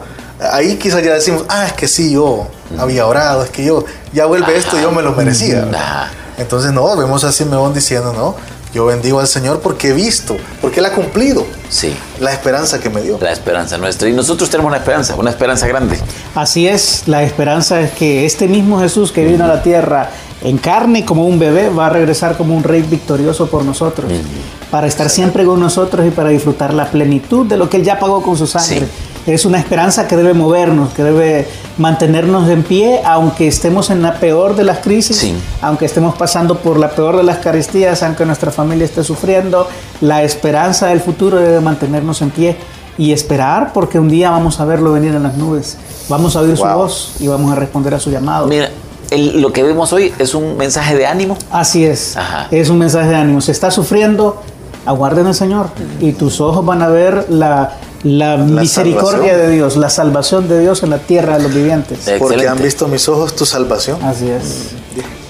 ahí 0.52 0.78
quizás 0.78 1.04
ya 1.04 1.14
decimos, 1.14 1.46
ah, 1.48 1.66
es 1.66 1.74
que 1.74 1.88
sí, 1.88 2.12
yo 2.12 2.48
había 2.78 3.06
orado, 3.08 3.44
es 3.44 3.50
que 3.50 3.64
yo 3.64 3.86
ya 4.14 4.26
vuelve 4.26 4.48
Ajá. 4.48 4.58
esto, 4.58 4.80
yo 4.80 4.92
me 4.92 5.02
lo 5.02 5.14
merecía. 5.14 5.68
Ajá. 5.74 6.12
Entonces, 6.38 6.74
no, 6.74 6.96
vemos 6.98 7.24
a 7.24 7.32
Simeón 7.32 7.74
diciendo, 7.74 8.14
no, 8.14 8.36
yo 8.76 8.86
bendigo 8.86 9.22
al 9.22 9.28
Señor 9.28 9.62
porque 9.62 9.90
he 9.90 9.94
visto, 9.94 10.36
porque 10.60 10.82
Él 10.82 10.86
ha 10.86 10.92
cumplido 10.92 11.48
sí. 11.70 11.96
la 12.20 12.34
esperanza 12.34 12.78
que 12.78 12.90
me 12.90 13.02
dio. 13.02 13.18
La 13.22 13.32
esperanza 13.32 13.78
nuestra. 13.78 14.10
Y 14.10 14.12
nosotros 14.12 14.50
tenemos 14.50 14.70
una 14.70 14.80
esperanza, 14.80 15.16
una 15.16 15.30
esperanza 15.30 15.66
grande. 15.66 15.98
Así 16.36 16.68
es, 16.68 17.04
la 17.08 17.24
esperanza 17.24 17.80
es 17.80 17.92
que 17.94 18.26
este 18.26 18.50
mismo 18.50 18.82
Jesús 18.82 19.14
que 19.14 19.24
vino 19.24 19.46
a 19.46 19.48
la 19.48 19.64
tierra 19.64 20.10
en 20.44 20.58
carne 20.58 21.06
como 21.06 21.26
un 21.26 21.40
bebé 21.40 21.70
va 21.70 21.86
a 21.86 21.90
regresar 21.90 22.36
como 22.36 22.54
un 22.54 22.64
rey 22.64 22.82
victorioso 22.82 23.48
por 23.48 23.64
nosotros, 23.64 24.12
uh 24.12 24.16
-huh. 24.16 24.70
para 24.70 24.88
estar 24.88 25.10
siempre 25.10 25.46
con 25.46 25.58
nosotros 25.62 26.06
y 26.06 26.12
para 26.12 26.28
disfrutar 26.28 26.74
la 26.74 26.92
plenitud 26.92 27.46
de 27.46 27.56
lo 27.56 27.70
que 27.70 27.78
Él 27.78 27.84
ya 27.84 27.98
pagó 27.98 28.22
con 28.22 28.36
su 28.36 28.46
sangre. 28.46 28.82
Sí. 29.26 29.32
Es 29.32 29.46
una 29.46 29.58
esperanza 29.58 30.06
que 30.06 30.18
debe 30.18 30.34
movernos, 30.34 30.94
que 30.94 31.02
debe 31.02 31.48
mantenernos 31.78 32.50
en 32.50 32.64
pie, 32.64 33.02
aunque 33.04 33.48
estemos 33.48 33.90
en 33.90 34.02
la 34.02 34.20
peor 34.20 34.56
de 34.56 34.64
las 34.64 34.80
crisis, 34.80 35.18
sí. 35.18 35.36
aunque 35.62 35.86
estemos 35.86 36.16
pasando 36.16 36.60
por 36.60 36.78
la 36.78 36.92
peor 36.92 37.18
de 37.18 37.24
las 37.24 37.38
carestías, 37.38 38.02
aunque 38.04 38.26
nuestra 38.26 38.52
familia 38.52 38.86
esté 38.86 39.04
sufriendo, 39.04 39.68
la 40.02 40.24
esperanza 40.24 40.88
del 40.88 41.02
futuro 41.02 41.38
debe 41.38 41.60
mantenernos 41.60 42.22
en 42.22 42.30
pie 42.30 42.58
y 42.98 43.12
esperar 43.12 43.74
porque 43.74 44.00
un 44.00 44.08
día 44.08 44.30
vamos 44.30 44.60
a 44.60 44.66
verlo 44.66 44.94
venir 44.94 45.14
en 45.14 45.24
las 45.24 45.36
nubes, 45.36 45.78
vamos 46.08 46.36
a 46.36 46.42
oír 46.42 46.56
wow. 46.56 46.58
su 46.58 46.78
voz 46.78 47.16
y 47.20 47.28
vamos 47.28 47.52
a 47.52 47.56
responder 47.56 47.94
a 47.94 48.00
su 48.00 48.10
llamado. 48.10 48.48
Mira, 48.48 48.70
el, 49.12 49.42
lo 49.42 49.52
que 49.52 49.64
vemos 49.64 49.92
hoy 49.92 50.14
es 50.18 50.34
un 50.34 50.56
mensaje 50.58 50.96
de 50.96 51.06
ánimo. 51.06 51.38
Así 51.52 51.86
es, 51.86 52.16
Ajá. 52.16 52.48
es 52.52 52.70
un 52.70 52.78
mensaje 52.78 53.10
de 53.10 53.16
ánimo. 53.16 53.42
Se 53.42 53.52
está 53.52 53.70
sufriendo, 53.70 54.42
aguarden 54.86 55.22
en 55.22 55.28
el 55.28 55.36
Señor 55.36 55.68
y 56.00 56.14
tus 56.14 56.40
ojos 56.40 56.66
van 56.66 56.82
a 56.82 56.88
ver 56.88 57.26
la, 57.30 57.74
la, 58.06 58.38
la 58.38 58.62
misericordia 58.62 59.32
salvación. 59.32 59.38
de 59.38 59.50
Dios, 59.50 59.78
la 59.78 59.90
salvación 59.90 60.48
de 60.48 60.60
Dios 60.60 60.84
en 60.84 60.92
la 60.92 61.00
tierra 61.00 61.38
de 61.38 61.44
los 61.44 61.54
vivientes. 61.54 61.98
Excelente. 61.98 62.20
Porque 62.20 62.48
han 62.48 62.62
visto 62.62 62.88
mis 62.88 63.10
ojos 63.10 63.36
tu 63.36 63.46
salvación. 63.46 64.02
Así 64.04 64.30
es. 64.30 64.44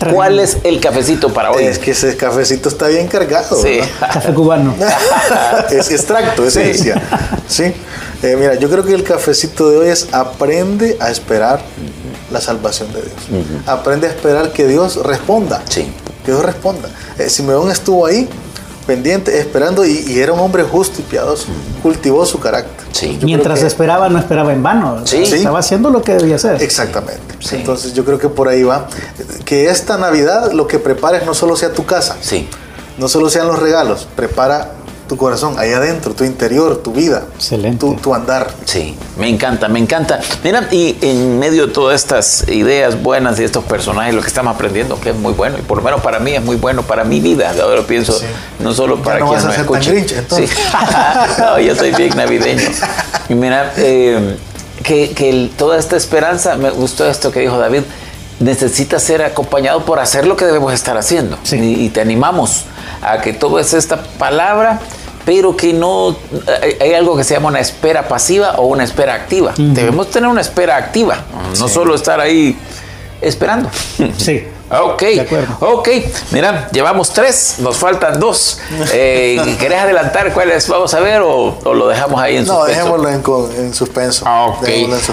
Mm. 0.04 0.14
¿Cuál 0.14 0.40
es 0.40 0.58
el 0.64 0.80
cafecito 0.82 1.34
para 1.34 1.52
hoy? 1.52 1.64
Es 1.64 1.80
que 1.80 1.92
ese 1.92 2.16
cafecito 2.18 2.68
está 2.70 2.88
bien 2.88 3.08
cargado. 3.08 3.56
Sí. 3.60 3.80
Café 4.00 4.34
cubano. 4.34 4.76
es 5.72 5.90
extracto, 5.90 6.46
esencia. 6.46 7.02
Sí. 7.48 7.64
sí. 7.64 7.74
Eh, 8.28 8.36
mira, 8.38 8.56
yo 8.56 8.70
creo 8.70 8.84
que 8.84 8.94
el 8.94 9.04
cafecito 9.04 9.70
de 9.70 9.78
hoy 9.78 9.88
es 9.88 10.14
aprende 10.14 10.98
a 11.00 11.10
esperar 11.10 11.62
la 12.32 12.42
salvación 12.42 12.92
de 12.92 13.02
Dios. 13.02 13.16
Uh 13.32 13.36
-huh. 13.36 13.72
Aprende 13.72 14.08
a 14.08 14.10
esperar 14.10 14.52
que 14.52 14.68
Dios 14.68 14.98
responda. 14.98 15.62
Sí. 15.70 15.88
Que 16.26 16.32
Dios 16.32 16.44
responda. 16.44 16.90
Eh, 17.18 17.30
Simeón 17.30 17.72
estuvo 17.72 18.06
ahí 18.06 18.28
pendiente, 18.86 19.40
esperando 19.40 19.86
y, 19.86 20.06
y, 20.08 20.20
era 20.20 20.34
un 20.34 20.40
hombre 20.40 20.64
justo 20.64 21.02
y 21.02 21.04
piadoso. 21.04 21.48
-huh. 21.48 21.82
Cultivó 21.82 22.26
su 22.26 22.40
carácter. 22.40 22.86
Sí. 22.92 23.20
Mientras 23.24 23.60
que... 23.60 23.68
esperaba, 23.68 24.10
no 24.10 24.20
esperaba 24.20 24.54
en 24.54 24.64
vano. 24.64 25.02
Sí. 25.06 25.24
Estaba 25.24 25.60
haciendo 25.60 25.90
lo 25.90 26.02
que 26.02 26.14
debía 26.14 26.36
hacer. 26.36 26.62
Exactamente. 26.62 27.36
Sí. 27.40 27.58
Entonces 27.58 27.94
yo 27.94 28.06
creo 28.06 28.20
que 28.20 28.30
por 28.30 28.48
ahí 28.48 28.64
va. 28.64 28.88
Que 29.44 29.70
esta 29.70 29.98
Navidad 29.98 30.52
lo 30.52 30.68
que 30.68 30.80
prepares 30.80 31.26
no 31.26 31.34
solo 31.34 31.56
sea 31.56 31.74
tu 31.74 31.86
casa. 31.86 32.18
Sí. 32.22 32.48
No 32.98 33.08
solo 33.10 33.30
sean 33.30 33.48
los 33.48 33.60
regalos. 33.60 34.08
Prepara 34.16 34.72
tu 35.08 35.18
corazón, 35.18 35.56
ahí 35.58 35.72
adentro, 35.72 36.14
tu 36.14 36.24
interior, 36.24 36.78
tu 36.84 36.92
vida, 36.92 37.26
Excelente. 37.36 37.80
Tu, 37.80 37.96
tu, 37.96 38.14
andar. 38.14 38.52
Sí, 38.66 38.96
me 39.18 39.30
encanta, 39.30 39.68
me 39.68 39.80
encanta. 39.80 40.20
Mira, 40.44 40.68
y 40.72 40.98
en 41.02 41.40
medio 41.40 41.68
de 41.68 41.74
todas 41.74 42.02
estas 42.02 42.48
ideas 42.48 43.02
buenas 43.02 43.38
de 43.38 43.46
estos 43.46 43.64
personajes, 43.66 44.14
lo 44.14 44.22
que 44.22 44.28
estamos 44.28 44.56
aprendiendo, 44.56 45.00
que 45.00 45.12
es 45.12 45.16
muy 45.16 45.34
bueno, 45.34 45.58
y 45.58 45.62
por 45.62 45.78
lo 45.78 45.84
menos 45.84 46.02
para 46.02 46.20
mí 46.20 46.32
es 46.32 46.44
muy 46.44 46.56
bueno, 46.56 46.84
para 46.84 47.04
mi 47.04 47.20
vida, 47.20 47.54
ahora 47.62 47.76
lo 47.76 47.88
pienso, 47.88 48.14
sí. 48.14 48.26
no 48.60 48.74
solo 48.74 49.02
para 49.02 49.20
ya 49.20 49.26
no 49.26 49.32
quien 49.32 49.36
vas 49.36 49.46
a 49.46 49.48
me 49.48 49.54
ser 49.54 49.62
escuche. 49.62 49.86
Tan 49.86 49.96
grinch, 49.96 50.12
entonces. 50.14 50.50
Sí. 50.50 50.62
no, 51.40 51.60
yo 51.60 51.76
soy 51.76 51.92
bien 51.92 52.16
navideño. 52.16 52.70
Y 53.30 53.36
mira, 53.36 53.74
eh, 53.78 54.38
que, 54.84 55.12
que 55.12 55.30
el, 55.30 55.52
toda 55.58 55.78
esta 55.78 55.98
esperanza, 55.98 56.56
me 56.58 56.70
gustó 56.70 57.08
esto 57.08 57.32
que 57.32 57.42
dijo 57.42 57.58
David, 57.58 57.84
necesita 58.40 59.00
ser 59.00 59.24
acompañado 59.24 59.86
por 59.86 60.00
hacer 60.00 60.28
lo 60.28 60.36
que 60.36 60.46
debemos 60.46 60.74
estar 60.74 60.98
haciendo. 60.98 61.38
Sí. 61.44 61.58
Y, 61.58 61.86
y, 61.86 61.90
te 61.90 62.02
animamos 62.02 62.66
a 63.02 63.22
que 63.22 63.34
todo 63.34 63.60
es 63.60 63.74
esta 63.74 64.04
palabra, 64.04 64.80
pero 65.26 65.58
que 65.58 65.74
no 65.74 66.16
hay, 66.80 66.94
algo 66.94 67.18
que 67.18 67.24
se 67.24 67.34
llama 67.34 67.50
una 67.50 67.60
espera 67.60 68.08
pasiva 68.08 68.56
o 68.58 68.68
una 68.68 68.84
espera 68.84 69.16
activa. 69.16 69.54
Uh 69.58 69.62
-huh. 69.62 69.74
Debemos 69.74 70.12
tener 70.12 70.30
una 70.30 70.42
espera 70.42 70.78
activa, 70.78 71.18
no 71.60 71.68
sí. 71.68 71.74
solo 71.74 71.96
estar 71.96 72.20
ahí 72.20 72.58
esperando. 73.22 73.70
Sí, 74.18 74.44
Ok, 74.70 75.04
ok. 75.60 75.90
Mira, 76.32 76.68
llevamos 76.72 77.12
tres, 77.12 77.56
nos 77.60 77.78
faltan 77.78 78.20
dos. 78.20 78.60
Eh, 78.98 79.58
¿Querés 79.60 79.80
adelantar 79.80 80.32
cuáles 80.34 80.68
vamos 80.68 80.94
a 80.94 81.00
ver 81.00 81.22
o, 81.22 81.58
lo 81.66 81.88
dejamos 81.88 82.22
ahí 82.22 82.38
en 82.38 82.46
suspenso? 82.46 82.62
No, 82.62 83.04
dejémoslo 83.04 83.50
en, 83.58 83.74
suspenso. 83.74 84.24
Ah, 84.26 84.46
ok. 84.46 84.68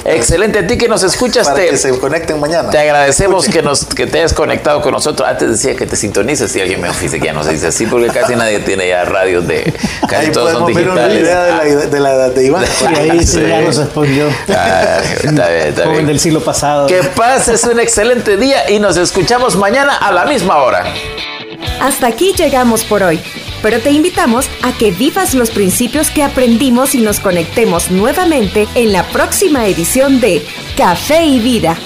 Excelente. 0.05 0.61
A 0.61 0.67
ti 0.67 0.77
que 0.77 0.89
nos 0.89 1.03
escuchas. 1.03 1.49
Para 1.49 1.63
que 1.63 1.77
se 1.77 1.99
conecten 1.99 2.39
mañana. 2.39 2.71
Te 2.71 2.79
agradecemos 2.79 3.49
que, 3.49 3.63
nos, 3.63 3.85
que 3.87 4.07
te 4.07 4.19
hayas 4.19 4.35
conectado 4.35 4.83
con 4.83 4.93
nosotros. 4.93 5.29
Antes 5.29 5.51
decía 5.51 5.75
que 5.75 5.87
te 5.87 5.97
sintonices. 5.97 6.53
Si 6.53 6.61
alguien 6.61 6.81
me 6.81 6.89
dice 6.89 7.19
que 7.19 7.27
ya 7.27 7.33
no 7.33 7.43
se 7.43 7.53
dice 7.53 7.69
así, 7.69 7.87
porque 7.87 8.09
casi 8.09 8.37
nadie 8.37 8.61
tiene 8.61 8.89
ya 8.89 9.05
radios 9.05 9.47
de. 9.49 9.73
Casi 10.09 10.27
ahí 10.27 10.33
todos 10.33 10.53
son 10.53 10.67
digitales. 10.67 10.95
Ver 10.95 11.07
una 11.07 11.15
idea 11.15 11.43
de 11.43 11.75
la, 11.75 11.87
de 11.87 12.01
la 12.01 12.29
de 12.29 12.45
Iván. 12.45 12.65
Y 12.93 12.95
ahí 12.95 13.27
sí, 13.27 13.41
ya 13.41 13.61
nos 13.63 13.77
respondió. 13.77 14.27
Ah, 14.49 15.01
está 15.23 15.49
bien, 15.49 15.67
está 15.69 15.89
bien. 15.89 16.07
del 16.07 16.21
siglo 16.21 16.41
pasado. 16.41 16.87
Que 16.87 17.03
pases 17.03 17.65
un 17.65 17.81
excelente 17.81 18.37
día 18.37 18.71
y 18.71 18.79
nos 18.79 18.97
escuchamos 18.97 19.42
mañana 19.57 19.97
a 19.97 20.13
la 20.13 20.25
misma 20.25 20.59
hora. 20.59 20.85
Hasta 21.81 22.07
aquí 22.07 22.33
llegamos 22.37 22.85
por 22.85 23.03
hoy, 23.03 23.21
pero 23.61 23.81
te 23.81 23.91
invitamos 23.91 24.49
a 24.63 24.71
que 24.73 24.93
vivas 24.93 25.35
los 25.35 25.51
principios 25.51 26.11
que 26.11 26.23
aprendimos 26.23 26.95
y 26.95 27.01
nos 27.01 27.19
conectemos 27.19 27.91
nuevamente 27.91 28.69
en 28.77 28.93
la 28.93 29.03
próxima 29.09 29.67
edición 29.67 30.21
de 30.21 30.47
Café 30.77 31.25
y 31.25 31.41
Vida 31.41 31.77